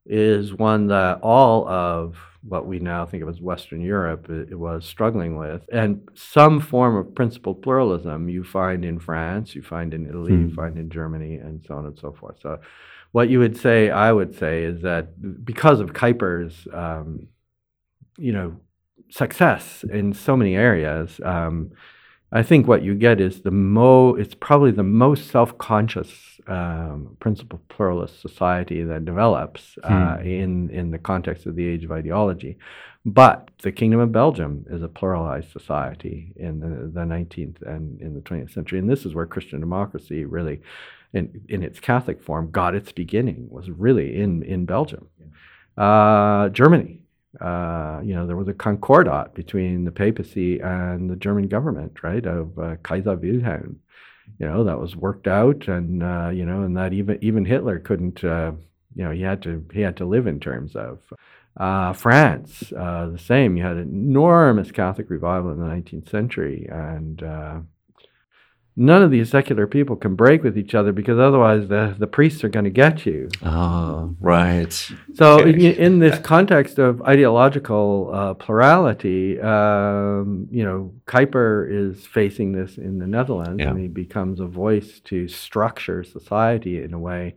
[0.06, 0.12] mm-hmm.
[0.12, 4.58] is one that all of what we now think of as Western Europe it, it
[4.58, 5.62] was struggling with.
[5.72, 10.48] And some form of principled pluralism you find in France, you find in Italy, mm-hmm.
[10.48, 12.36] you find in Germany, and so on and so forth.
[12.42, 12.60] So,
[13.12, 17.28] what you would say, I would say, is that because of Kuyper's, um,
[18.16, 18.56] you know,
[19.10, 21.72] success in so many areas, um,
[22.34, 24.14] I think what you get is the mo.
[24.14, 30.26] It's probably the most self-conscious um, principle pluralist society that develops uh, hmm.
[30.26, 32.56] in in the context of the age of ideology.
[33.04, 38.14] But the Kingdom of Belgium is a pluralized society in the, the 19th and in
[38.14, 40.62] the 20th century, and this is where Christian democracy really,
[41.12, 43.48] in in its Catholic form, got its beginning.
[43.50, 45.08] Was really in in Belgium.
[45.76, 47.01] Uh, Germany
[47.40, 52.24] uh, you know, there was a concordat between the papacy and the German government, right,
[52.26, 53.80] of uh, Kaiser Wilhelm.
[54.38, 57.78] You know, that was worked out, and uh, you know, and that even even Hitler
[57.78, 58.22] couldn't.
[58.22, 58.52] Uh,
[58.94, 60.98] you know, he had to he had to live in terms of
[61.56, 62.70] uh, France.
[62.70, 63.56] The same.
[63.56, 67.22] You had an enormous Catholic revival in the 19th century, and
[68.76, 72.42] none of these secular people can break with each other because otherwise the, the priests
[72.42, 73.28] are going to get you.
[73.42, 74.72] Oh, right.
[75.14, 75.50] So, okay.
[75.50, 82.78] in, in, this context of ideological uh, plurality, um, you know, Kuyper is facing this
[82.78, 83.70] in the Netherlands yeah.
[83.70, 87.36] and he becomes a voice to structure society in a way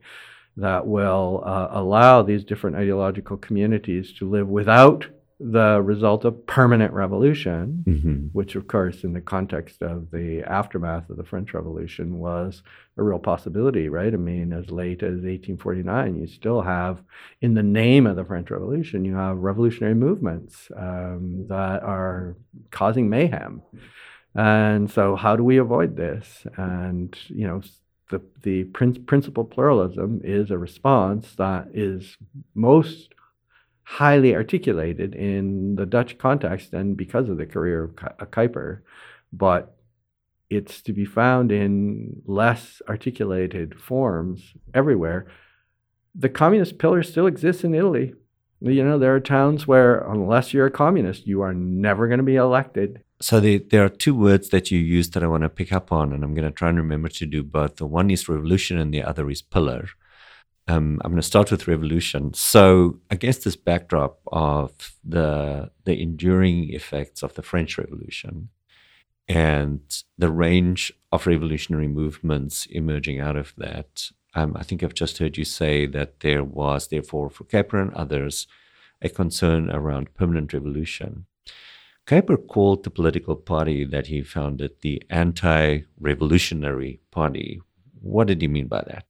[0.58, 5.06] that will uh, allow these different ideological communities to live without
[5.40, 8.14] the result of permanent revolution, mm-hmm.
[8.32, 12.64] which, of course, in the context of the aftermath of the French Revolution, was
[12.98, 14.14] a real possibility, right?
[14.14, 17.02] I mean, as late as 1849, you still have,
[17.42, 22.38] in the name of the French Revolution, you have revolutionary movements um, that are
[22.72, 23.62] causing mayhem.
[24.36, 26.48] And so, how do we avoid this?
[26.56, 27.62] And, you know,
[28.10, 32.18] the, the prin- principal pluralism is a response that is
[32.54, 33.14] most
[33.86, 38.82] highly articulated in the Dutch context and because of the career of uh, Kuyper,
[39.32, 39.78] but
[40.50, 45.28] it's to be found in less articulated forms everywhere.
[46.16, 48.14] The communist pillar still exists in Italy.
[48.62, 52.24] You know, there are towns where, unless you're a communist, you are never going to
[52.24, 53.04] be elected.
[53.22, 55.92] So the, there are two words that you use that I want to pick up
[55.92, 57.76] on, and I'm going to try and remember to do both.
[57.76, 59.90] The one is revolution, and the other is pillar.
[60.68, 62.34] Um, I'm going to start with revolution.
[62.34, 64.72] So, against this backdrop of
[65.04, 68.50] the the enduring effects of the French Revolution
[69.28, 69.82] and
[70.18, 75.38] the range of revolutionary movements emerging out of that, um, I think I've just heard
[75.38, 78.48] you say that there was, therefore, for Kuyper and others,
[79.02, 81.26] a concern around permanent revolution.
[82.08, 87.62] Kuyper called the political party that he founded the Anti-Revolutionary Party.
[88.00, 89.06] What did he mean by that?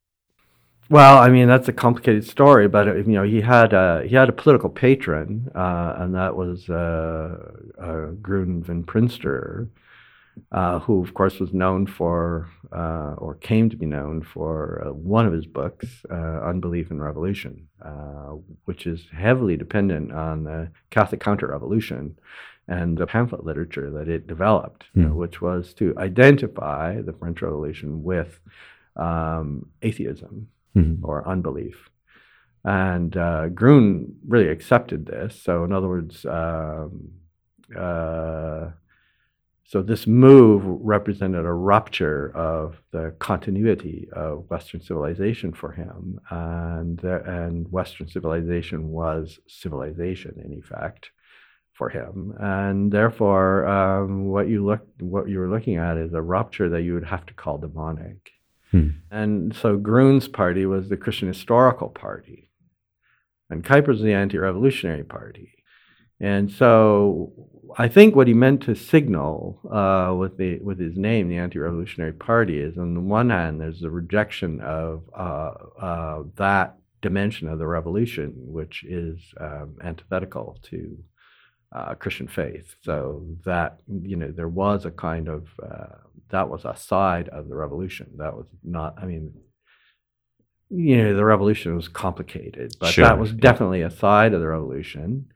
[0.90, 4.30] Well, I mean that's a complicated story, but you know he had a he had
[4.30, 7.38] a political patron, uh, and that was uh,
[7.80, 9.68] uh, van Prinsterer,
[10.52, 14.94] uh, who of course was known for uh, or came to be known for uh,
[14.94, 17.68] one of his books, uh, Unbelief and Revolution,
[18.66, 22.16] which is heavily dependent on the Catholic Counter-Revolution
[22.68, 25.14] and the pamphlet literature that it developed, mm.
[25.14, 28.40] which was to identify the French Revolution with
[28.96, 31.06] um, atheism mm-hmm.
[31.06, 31.90] or unbelief.
[32.64, 35.40] And uh, Groen really accepted this.
[35.42, 37.12] So, in other words, um,
[37.78, 38.72] uh,
[39.68, 47.04] so this move represented a rupture of the continuity of Western civilization for him, and
[47.04, 51.10] and Western civilization was civilization in effect
[51.74, 56.22] for him, and therefore, um, what you look what you were looking at is a
[56.22, 58.35] rupture that you would have to call demonic.
[58.76, 58.90] Hmm.
[59.10, 62.50] And so Groen's party was the Christian Historical Party,
[63.50, 65.54] and Kuyper's the Anti-Revolutionary Party.
[66.20, 67.32] And so
[67.78, 72.12] I think what he meant to signal uh, with the with his name, the Anti-Revolutionary
[72.12, 77.60] Party, is on the one hand there's the rejection of uh, uh, that dimension of
[77.60, 80.98] the revolution, which is um, antithetical to
[81.72, 82.76] uh, Christian faith.
[82.82, 85.96] So that you know there was a kind of uh,
[86.36, 88.12] that was a side of the revolution.
[88.18, 88.96] That was not.
[89.02, 89.34] I mean,
[90.70, 93.06] you know, the revolution was complicated, but sure.
[93.06, 95.32] that was definitely a side of the revolution.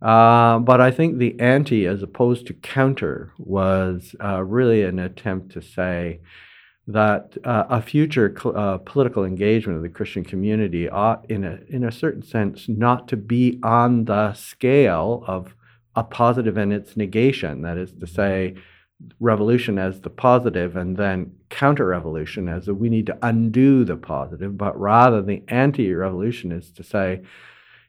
[0.00, 5.52] Uh, but I think the anti, as opposed to counter, was uh, really an attempt
[5.52, 6.20] to say
[6.86, 11.58] that uh, a future cl- uh, political engagement of the Christian community ought, in a
[11.68, 15.54] in a certain sense, not to be on the scale of
[15.96, 17.62] a positive and its negation.
[17.62, 18.54] That is to say,
[19.20, 24.56] revolution as the positive and then counter revolution as we need to undo the positive,
[24.56, 27.22] but rather the anti revolution is to say,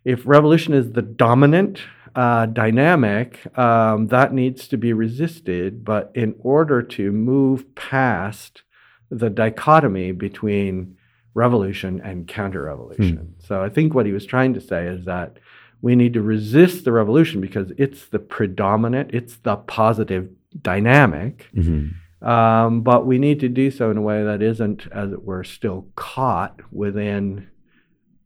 [0.03, 1.82] if revolution is the dominant
[2.16, 5.84] uh, dynamic, um, that needs to be resisted.
[5.86, 8.64] But in order to move past
[9.10, 10.97] the dichotomy between
[11.34, 13.18] revolution and counter revolution.
[13.18, 13.45] Hmm.
[13.45, 15.38] So I think what he was trying to say is that
[15.82, 20.30] we need to resist the revolution because it's the predominant, it's the positive
[20.62, 21.48] dynamic.
[21.56, 22.28] Mm-hmm.
[22.28, 25.44] Um, but we need to do so in a way that isn't, as it were,
[25.44, 27.48] still caught within,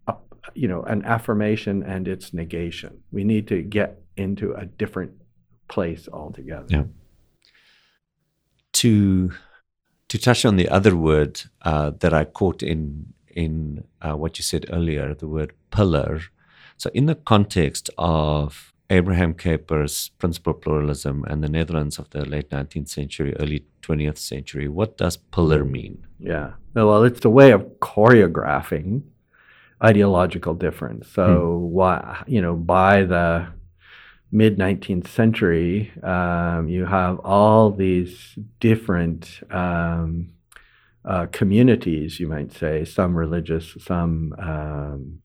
[0.08, 0.16] a,
[0.54, 3.04] you know, an affirmation and its negation.
[3.12, 5.12] We need to get into a different
[5.68, 6.68] place altogether.
[6.70, 6.84] Yeah.
[8.74, 9.32] To
[10.08, 14.43] to touch on the other word uh, that I caught in in uh, what you
[14.43, 16.22] said earlier, the word pillar.
[16.82, 22.49] So, in the context of Abraham Kuyper's Principle Pluralism and the Netherlands of the late
[22.49, 24.67] 19th century, early 20th century.
[24.67, 26.07] What does pillar mean?
[26.17, 26.53] Yeah.
[26.73, 29.03] Well, it's a way of choreographing
[29.84, 31.07] ideological difference.
[31.07, 31.71] So, hmm.
[31.71, 33.49] why, you know, by the
[34.32, 40.34] mid 19th century, um, you have all these different um,
[41.05, 45.21] uh, communities, you might say, some religious, some um,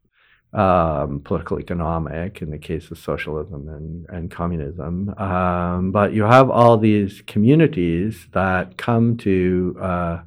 [0.57, 5.11] um, political economic in the case of socialism and, and communism.
[5.19, 10.21] Um, but you have all these communities that come to uh,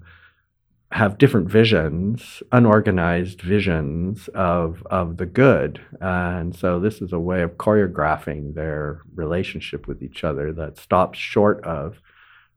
[0.92, 5.82] have different visions, unorganized visions of, of the good.
[6.00, 11.18] And so this is a way of choreographing their relationship with each other that stops
[11.18, 12.02] short of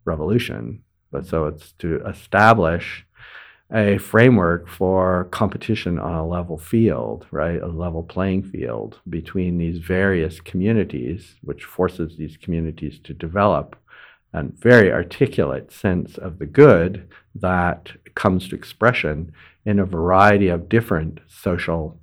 [0.05, 0.83] revolution.
[1.11, 3.07] But so it's to establish
[3.75, 7.61] a framework for competition on a level field, right?
[7.61, 13.77] A level playing field between these various communities, which forces these communities to develop
[14.35, 19.33] a very articulate sense of the good that comes to expression
[19.65, 21.99] in a variety of different social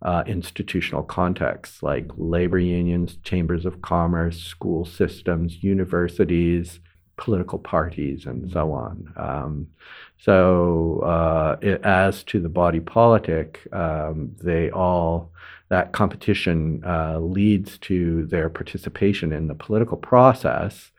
[0.00, 6.80] uh, institutional contexts like labor unions, chambers of commerce, school systems, universities,
[7.16, 9.12] political parties, and so on.
[9.16, 9.68] Um,
[10.18, 15.30] so, uh, it, as to the body politic, um, they all
[15.68, 20.90] that competition uh, leads to their participation in the political process,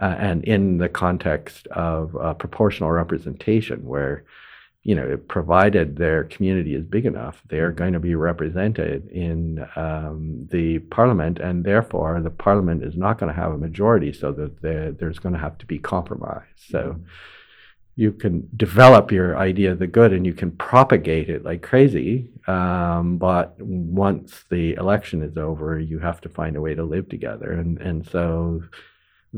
[0.00, 4.24] uh, and in the context of uh, proportional representation, where
[4.86, 10.46] you know, provided their community is big enough, they're going to be represented in um,
[10.52, 14.62] the parliament, and therefore the parliament is not going to have a majority, so that
[14.62, 16.54] there, there's going to have to be compromise.
[16.70, 17.00] So
[17.96, 22.30] you can develop your idea of the good and you can propagate it like crazy,
[22.46, 27.08] um, but once the election is over, you have to find a way to live
[27.08, 28.62] together, and and so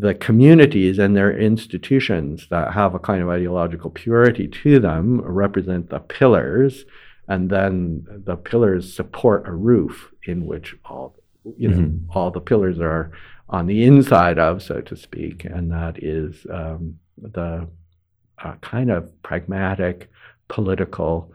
[0.01, 5.90] the communities and their institutions that have a kind of ideological purity to them represent
[5.90, 6.84] the pillars,
[7.26, 11.14] and then the pillars support a roof in which all
[11.57, 12.01] you know Mhm.
[12.14, 13.11] all the pillars are
[13.49, 16.82] on the inside of, so to speak, and that is um,
[17.16, 17.66] the
[18.44, 20.11] uh, kind of pragmatic
[20.49, 21.32] political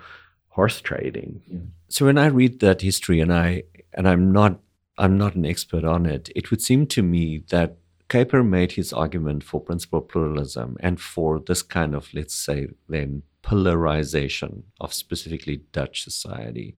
[0.50, 1.42] horse trading.
[1.90, 4.60] So when I read that history, and I and I'm not
[4.98, 7.78] I'm not an expert on it, it would seem to me that
[8.14, 13.24] Kuyper made his argument for principal pluralism and for this kind of, let's say, then
[13.42, 16.78] pillarization of specifically Dutch society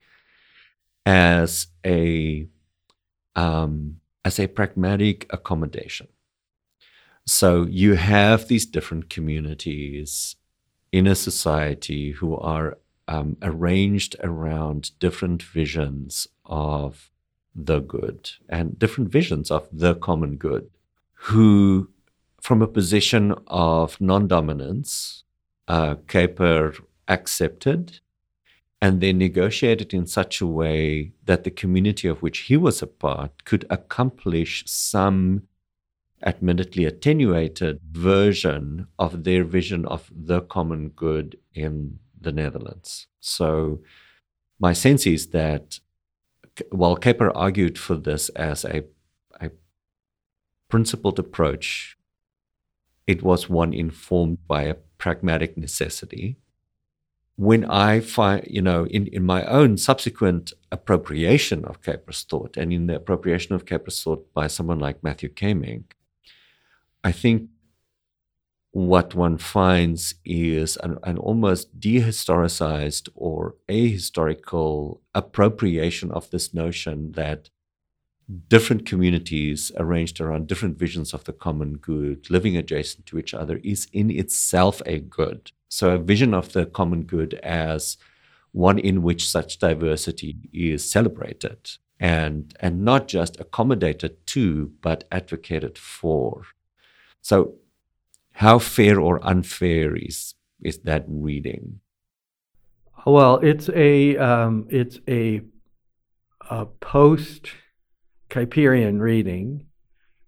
[1.05, 2.47] as a
[3.35, 6.07] um, as a pragmatic accommodation.
[7.27, 10.37] So you have these different communities
[10.93, 12.77] in a society who are
[13.09, 17.11] um, arranged around different visions of
[17.53, 20.69] the good and different visions of the common good,
[21.15, 21.89] who,
[22.41, 25.23] from a position of non dominance,
[25.67, 25.95] uh,
[27.07, 27.99] accepted
[28.81, 32.87] and then negotiated in such a way that the community of which he was a
[32.87, 35.43] part could accomplish some
[36.23, 43.07] admittedly attenuated version of their vision of the common good in the Netherlands.
[43.19, 43.81] So,
[44.59, 45.79] my sense is that
[46.69, 48.83] while Kuyper argued for this as a
[50.75, 51.97] principled approach,
[53.07, 56.35] it was one informed by a pragmatic necessity.
[57.37, 62.73] When I find, you know, in, in my own subsequent appropriation of Kuyper's thought and
[62.73, 65.93] in the appropriation of Kuyper's thought by someone like Matthew Kaemingk,
[67.05, 67.47] I think
[68.71, 77.49] what one finds is an, an almost dehistoricized or ahistorical appropriation of this notion that
[78.47, 83.59] different communities arranged around different visions of the common good, living adjacent to each other,
[83.63, 85.51] is in itself a good.
[85.69, 87.97] So, a vision of the common good as
[88.51, 95.77] one in which such diversity is celebrated and, and not just accommodated to, but advocated
[95.77, 96.43] for.
[97.21, 97.55] So,
[98.33, 101.79] how fair or unfair is is that reading?
[103.05, 105.41] Well, it's a um, it's a,
[106.49, 107.49] a post
[108.35, 109.65] Kuyperian reading.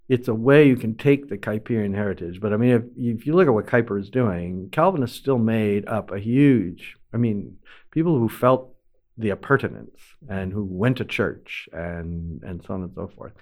[0.07, 3.35] It's a way you can take the Kuyperian heritage, but I mean, if, if you
[3.35, 6.95] look at what Kuyper is doing, Calvinists still made up a huge.
[7.13, 7.57] I mean,
[7.91, 8.73] people who felt
[9.17, 9.99] the appurtenance
[10.29, 13.33] and who went to church and and so on and so forth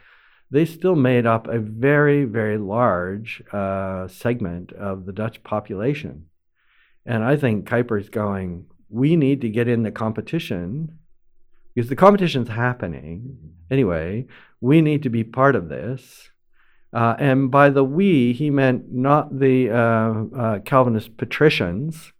[0.51, 6.26] they still made up a very, very large uh, segment of the Dutch population.
[7.05, 10.99] And I think Kuyper's going, we need to get in the competition
[11.76, 13.38] because the competition's happening
[13.70, 14.26] anyway.
[14.62, 16.32] We need to be part of this.
[16.94, 22.14] Uh, and by the we, he meant not the uh, uh, Calvinist patricians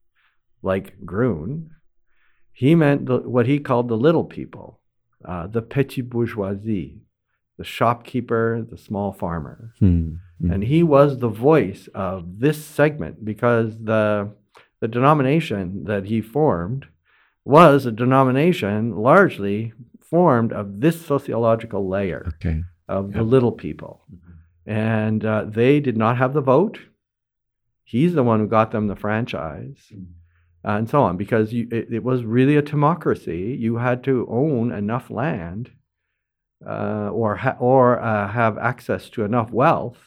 [0.62, 1.72] like Groen.
[2.52, 4.82] He meant the, what he called the little people,
[5.24, 7.06] uh, the petit bourgeoisie
[7.58, 9.74] the shopkeeper, the small farmer.
[9.80, 10.16] Hmm.
[10.52, 14.32] And he was the voice of this segment because the,
[14.82, 16.88] the denomination that he formed
[17.46, 19.72] was a denomination largely
[20.02, 22.64] formed of this sociological layer Okay.
[22.88, 24.04] of the little people.
[24.66, 26.80] And uh, they did not have the vote.
[27.84, 29.78] He's the one who got them the franchise.
[30.68, 33.56] uh, and so on, because you, it, it was really a democracy.
[33.60, 35.70] You had to own enough land
[36.66, 39.98] uh, or ha- or uh, have access to enough wealth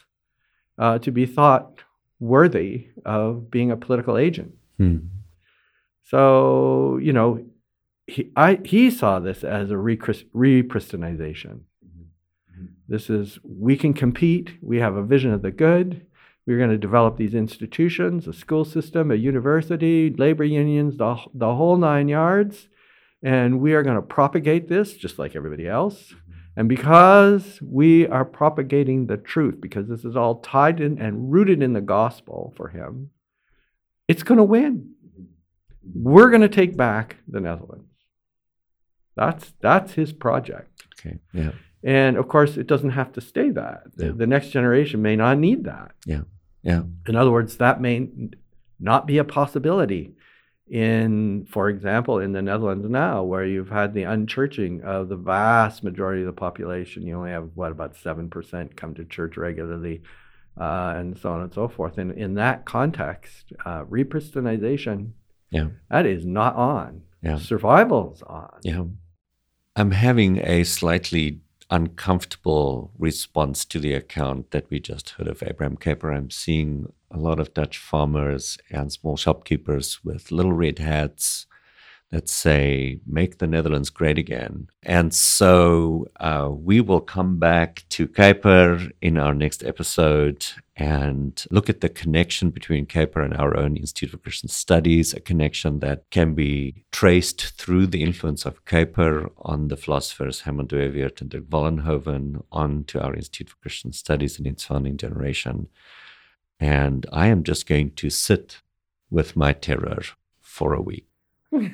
[0.77, 1.83] uh, to be thought
[2.19, 4.51] worthy of being a political agent.
[4.77, 4.97] Hmm.
[6.09, 7.45] So you know,
[8.07, 11.61] he I, he saw this as a rechrist- repristinization.
[11.85, 12.01] Mm-hmm.
[12.51, 12.65] Mm-hmm.
[12.87, 14.57] This is we can compete.
[14.61, 16.05] We have a vision of the good.
[16.47, 21.53] We're going to develop these institutions, a school system, a university, labor unions, the, the
[21.53, 22.69] whole nine yards.
[23.21, 26.05] And we are going to propagate this just like everybody else.
[26.05, 26.31] Mm-hmm.
[26.55, 31.61] And because we are propagating the truth, because this is all tied in and rooted
[31.61, 33.11] in the gospel for him,
[34.07, 34.93] it's going to win.
[35.93, 37.85] We're going to take back the Netherlands.
[39.15, 40.83] That's, that's his project.
[40.99, 41.17] Okay.
[41.33, 41.51] Yeah.
[41.83, 43.83] And of course, it doesn't have to stay that.
[43.95, 44.11] The, Yeah.
[44.15, 45.91] the next generation may not need that.
[46.05, 46.21] Yeah.
[46.61, 46.83] Yeah.
[47.07, 48.09] In other words, that may
[48.79, 50.15] not be a possibility
[50.69, 55.83] in, for example, in the Netherlands now, where you've had the unchurching of the vast
[55.83, 57.05] majority of the population.
[57.07, 60.03] You only have, what, about 7% come to church regularly,
[60.59, 61.97] uh, and so on and so forth.
[61.97, 65.11] And in that context, uh, repristinization,
[65.51, 65.69] Yeah.
[65.89, 67.03] that is not on.
[67.21, 67.37] Yeah.
[67.37, 68.59] Survival's on.
[68.63, 68.83] Yeah.
[69.75, 75.77] I'm having a slightly uncomfortable response to the account that we just heard of Abraham
[75.77, 76.15] Kuyper.
[76.15, 81.45] I'm seeing a lot of Dutch farmers and small shopkeepers with little red hats
[82.11, 84.67] that say, make the Netherlands great again.
[84.81, 91.69] And so uh, we will come back to Kuyper in our next episode and look
[91.69, 96.09] at the connection between Kuyper and our own Institute for Christian Studies, a connection that
[96.09, 101.43] can be traced through the influence of Kuyper on the philosophers Herman Dooyeweerd and Dirk
[101.43, 105.67] Vollenhoven, on to our Institute for Christian Studies and its founding generation.
[106.59, 108.61] And I am just going to sit
[109.11, 110.01] with my terror
[110.39, 111.08] for a week.
[111.51, 111.65] And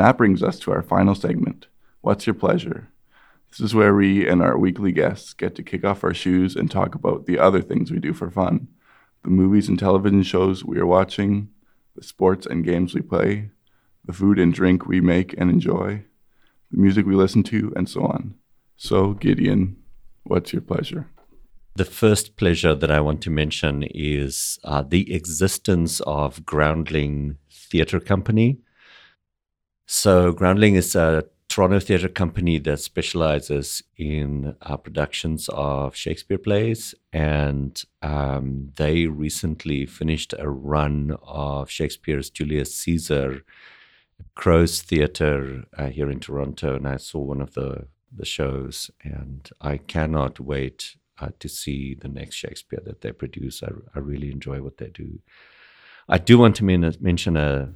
[0.00, 1.68] that brings us to our final segment
[2.02, 2.88] What's Your Pleasure?
[3.48, 6.70] This is where we and our weekly guests get to kick off our shoes and
[6.70, 8.68] talk about the other things we do for fun
[9.24, 11.48] the movies and television shows we are watching,
[11.96, 13.50] the sports and games we play,
[14.04, 16.04] the food and drink we make and enjoy,
[16.70, 18.34] the music we listen to, and so on.
[18.76, 19.76] So, Gideon,
[20.24, 21.08] what's your pleasure?
[21.76, 28.00] The first pleasure that I want to mention is uh, the existence of Groundling Theatre
[28.00, 28.58] Company.
[29.86, 36.96] So, Groundling is a Toronto theatre company that specializes in uh, productions of Shakespeare plays,
[37.12, 43.44] and um, they recently finished a run of Shakespeare's Julius Caesar
[44.34, 49.48] Crow's Theatre uh, here in Toronto, and I saw one of the the shows, and
[49.60, 53.62] I cannot wait uh, to see the next Shakespeare that they produce.
[53.62, 55.20] I, I really enjoy what they do.
[56.08, 57.74] I do want to men- mention a,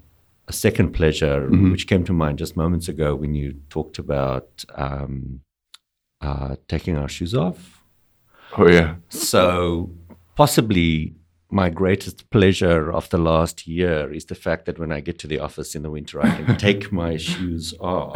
[0.49, 1.71] a second pleasure, Mhm.
[1.71, 5.41] which came to mind just moments ago when you talked about um,
[6.21, 7.83] uh, taking our shoes off.
[8.57, 8.97] Oh, yeah.
[9.11, 9.91] So,
[10.37, 11.15] possibly
[11.51, 15.27] my greatest pleasure of the last year is the fact that when I get to
[15.27, 18.15] the office in the winter, I can take my shoes off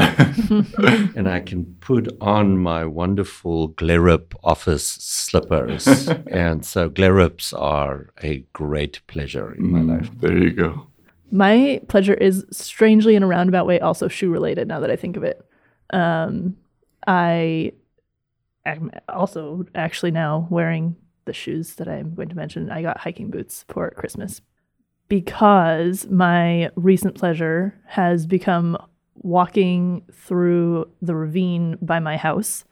[1.16, 5.86] and I can put on my wonderful Glerup office slippers.
[6.30, 10.10] and so, Glerups are a great pleasure in my Mm, life.
[10.20, 10.86] There you go.
[11.32, 15.16] My pleasure is strangely in a roundabout way also shoe related now that I think
[15.16, 15.42] of it.
[15.90, 16.58] Um,
[17.06, 17.72] I
[18.66, 22.70] am also actually now wearing the shoes that I'm going to mention.
[22.70, 24.42] I got hiking boots for Christmas
[25.08, 28.76] because my recent pleasure has become
[29.14, 32.64] walking through the ravine by my house.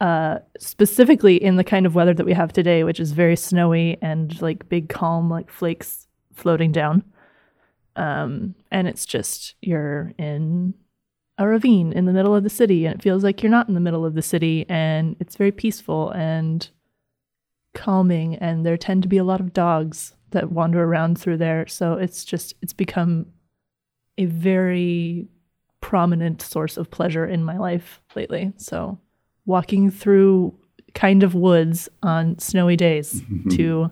[0.00, 3.98] Uh, specifically in the kind of weather that we have today, which is very snowy
[4.00, 7.02] and like big calm, like flakes floating down
[7.96, 10.74] um, and it's just you're in
[11.38, 13.74] a ravine in the middle of the city and it feels like you're not in
[13.74, 16.68] the middle of the city and it's very peaceful and
[17.74, 21.66] calming and there tend to be a lot of dogs that wander around through there
[21.66, 23.26] so it's just it's become
[24.18, 25.28] a very
[25.80, 28.98] prominent source of pleasure in my life lately so
[29.46, 30.54] walking through
[30.94, 33.90] kind of woods on snowy days to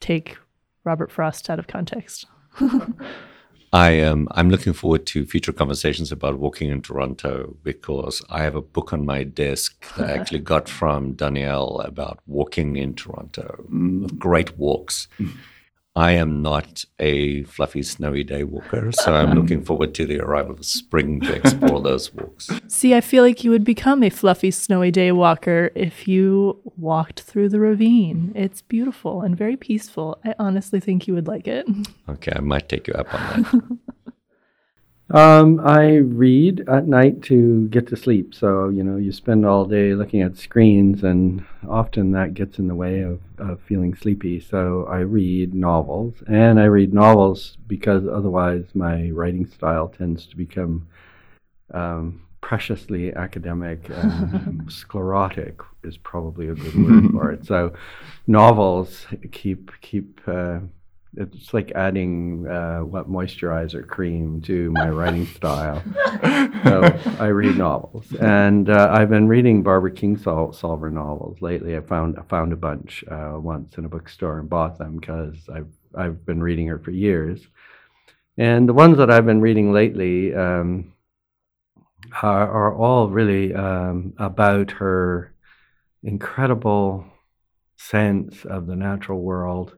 [0.00, 0.36] take
[0.84, 2.26] Robert Frost out of context.
[3.74, 4.28] I am.
[4.32, 8.92] I'm looking forward to future conversations about walking in Toronto because I have a book
[8.92, 13.64] on my desk that I actually got from Danielle about walking in Toronto.
[13.72, 14.18] Mm.
[14.18, 15.08] Great walks.
[15.94, 20.54] I am not a fluffy, snowy day walker, so I'm looking forward to the arrival
[20.54, 22.48] of spring to explore those walks.
[22.66, 27.20] See, I feel like you would become a fluffy, snowy day walker if you walked
[27.20, 28.32] through the ravine.
[28.34, 30.18] It's beautiful and very peaceful.
[30.24, 31.66] I honestly think you would like it.
[32.08, 33.78] Okay, I might take you up on that.
[35.12, 38.34] Um, I read at night to get to sleep.
[38.34, 42.66] So, you know, you spend all day looking at screens, and often that gets in
[42.66, 44.40] the way of, of feeling sleepy.
[44.40, 50.36] So, I read novels, and I read novels because otherwise my writing style tends to
[50.36, 50.88] become
[51.74, 57.46] um, preciously academic and sclerotic is probably a good word for it.
[57.52, 57.74] So,
[58.26, 60.60] novels keep keep uh,
[61.14, 65.82] it's like adding uh, what moisturizer cream to my writing style.
[66.64, 66.82] So
[67.18, 71.76] I read novels, and uh, I've been reading Barbara Kingsolver novels lately.
[71.76, 75.36] I found I found a bunch uh, once in a bookstore and bought them because
[75.52, 77.46] I've I've been reading her for years.
[78.38, 80.94] And the ones that I've been reading lately um,
[82.22, 85.34] are, are, all really um, about her
[86.02, 87.04] incredible
[87.76, 89.76] sense of the natural world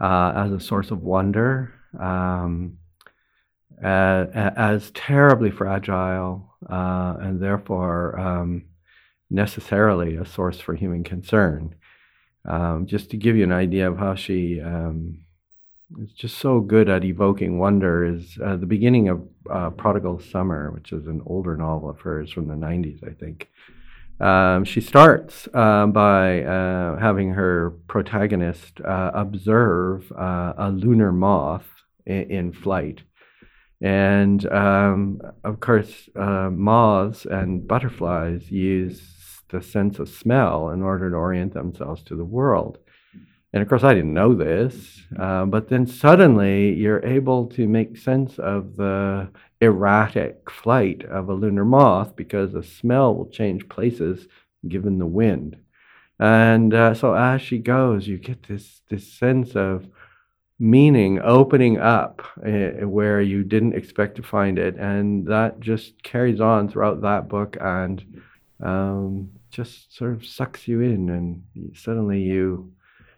[0.00, 2.78] uh, as a source of wonder, um,
[3.82, 4.26] uh,
[4.56, 8.64] as terribly fragile, uh, and therefore um,
[9.30, 11.74] necessarily a source for human concern.
[12.44, 15.24] Um, just to give you an idea of how she um,
[16.00, 20.70] is just so good at evoking wonder, is uh, the beginning of uh, Prodigal Summer,
[20.72, 23.48] which is an older novel of hers from the 90s, I think.
[24.22, 31.66] Um, she starts uh, by uh, having her protagonist uh, observe uh, a lunar moth
[32.06, 33.02] in, in flight.
[33.80, 39.02] And um, of course, uh, moths and butterflies use
[39.48, 42.78] the sense of smell in order to orient themselves to the world.
[43.52, 47.98] And of course, I didn't know this, uh, but then suddenly you're able to make
[47.98, 49.30] sense of the
[49.62, 54.26] erratic flight of a lunar moth because the smell will change places
[54.68, 55.56] given the wind.
[56.18, 59.86] And uh, so as she goes, you get this, this sense of
[60.58, 64.76] meaning opening up uh, where you didn't expect to find it.
[64.76, 68.22] And that just carries on throughout that book and
[68.60, 71.08] um, just sort of sucks you in.
[71.08, 72.72] And suddenly you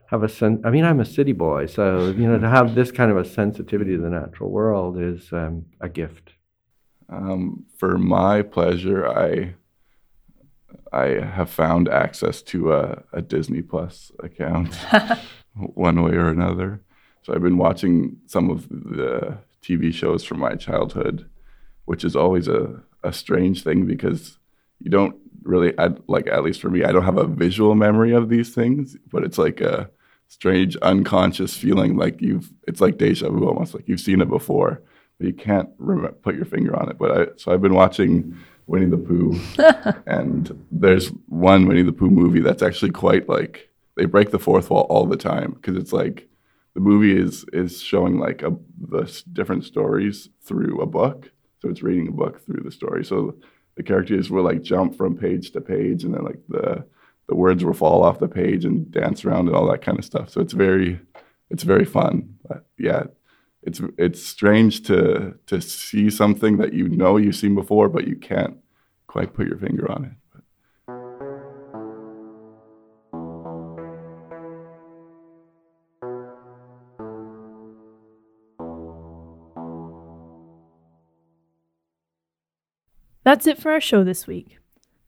[0.06, 0.60] have a sense.
[0.64, 3.24] I mean, I'm a city boy, so you know, to have this kind of a
[3.24, 6.33] sensitivity to the natural world is um, a gift.
[7.08, 9.54] Um, for my pleasure, I
[10.92, 14.74] I have found access to a, a Disney Plus account,
[15.54, 16.82] one way or another.
[17.22, 21.28] So I've been watching some of the TV shows from my childhood,
[21.86, 24.38] which is always a, a strange thing because
[24.78, 25.74] you don't really
[26.06, 29.22] like at least for me i don't have a visual memory of these things but
[29.22, 29.90] it's like a
[30.28, 34.82] strange unconscious feeling like you've it's like deja vu almost like you've seen it before
[35.18, 38.36] but you can't rem- put your finger on it but i so i've been watching
[38.66, 39.38] winnie the pooh
[40.06, 44.70] and there's one winnie the pooh movie that's actually quite like they break the fourth
[44.70, 46.28] wall all the time because it's like
[46.74, 48.56] the movie is is showing like a,
[48.88, 53.34] the different stories through a book so it's reading a book through the story so
[53.76, 56.84] the characters will like jump from page to page, and then like the
[57.28, 60.04] the words will fall off the page and dance around and all that kind of
[60.04, 60.30] stuff.
[60.30, 61.00] So it's very
[61.50, 62.36] it's very fun.
[62.46, 63.04] But yeah,
[63.64, 68.16] it's it's strange to to see something that you know you've seen before, but you
[68.16, 68.58] can't
[69.06, 70.12] quite put your finger on it.
[83.24, 84.58] That's it for our show this week.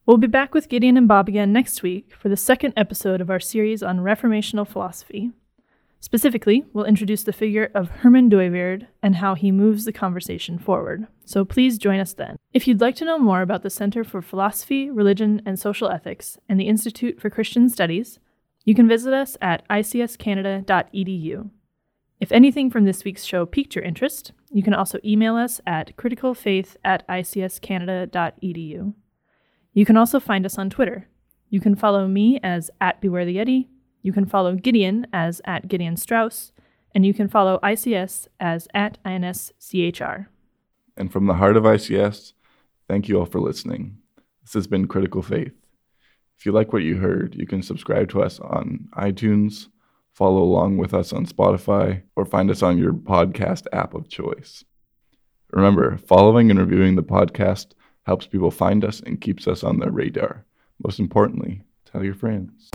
[0.07, 3.28] We'll be back with Gideon and Bob again next week for the second episode of
[3.28, 5.32] our series on Reformational philosophy.
[6.07, 11.09] Specifically, we'll introduce the figure of Herman Dooyeweerd and how he moves the conversation forward.
[11.24, 12.36] So please join us then.
[12.52, 16.38] If you'd like to know more about the Center for Philosophy, Religion, and Social Ethics
[16.48, 18.20] and the Institute for Christian Studies,
[18.64, 21.50] you can visit us at icscanada.edu.
[22.20, 25.96] If anything from this week's show piqued your interest, you can also email us at
[25.96, 28.94] criticalfaith at icscanada.edu.
[29.72, 31.09] You can also find us on Twitter.
[31.50, 33.66] You can follow me as at Beware the Yeti,
[34.07, 36.52] you can follow Gideon as at Gideon Strauss,
[36.94, 40.26] and you can follow ICS as at INSCHR.
[40.96, 42.32] And from the heart of ICS,
[42.88, 43.98] thank you all for listening.
[44.42, 45.52] This has been Critical Faith.
[46.38, 49.66] If you like what you heard, you can subscribe to us on iTunes
[50.16, 54.64] follow along with us on Spotify, or find us on your podcast app of choice.
[55.52, 57.72] Remember, following and reviewing the podcast
[58.07, 60.46] helps people find us and keeps us on their radar.
[60.82, 62.70] Most importantly, tell your friends.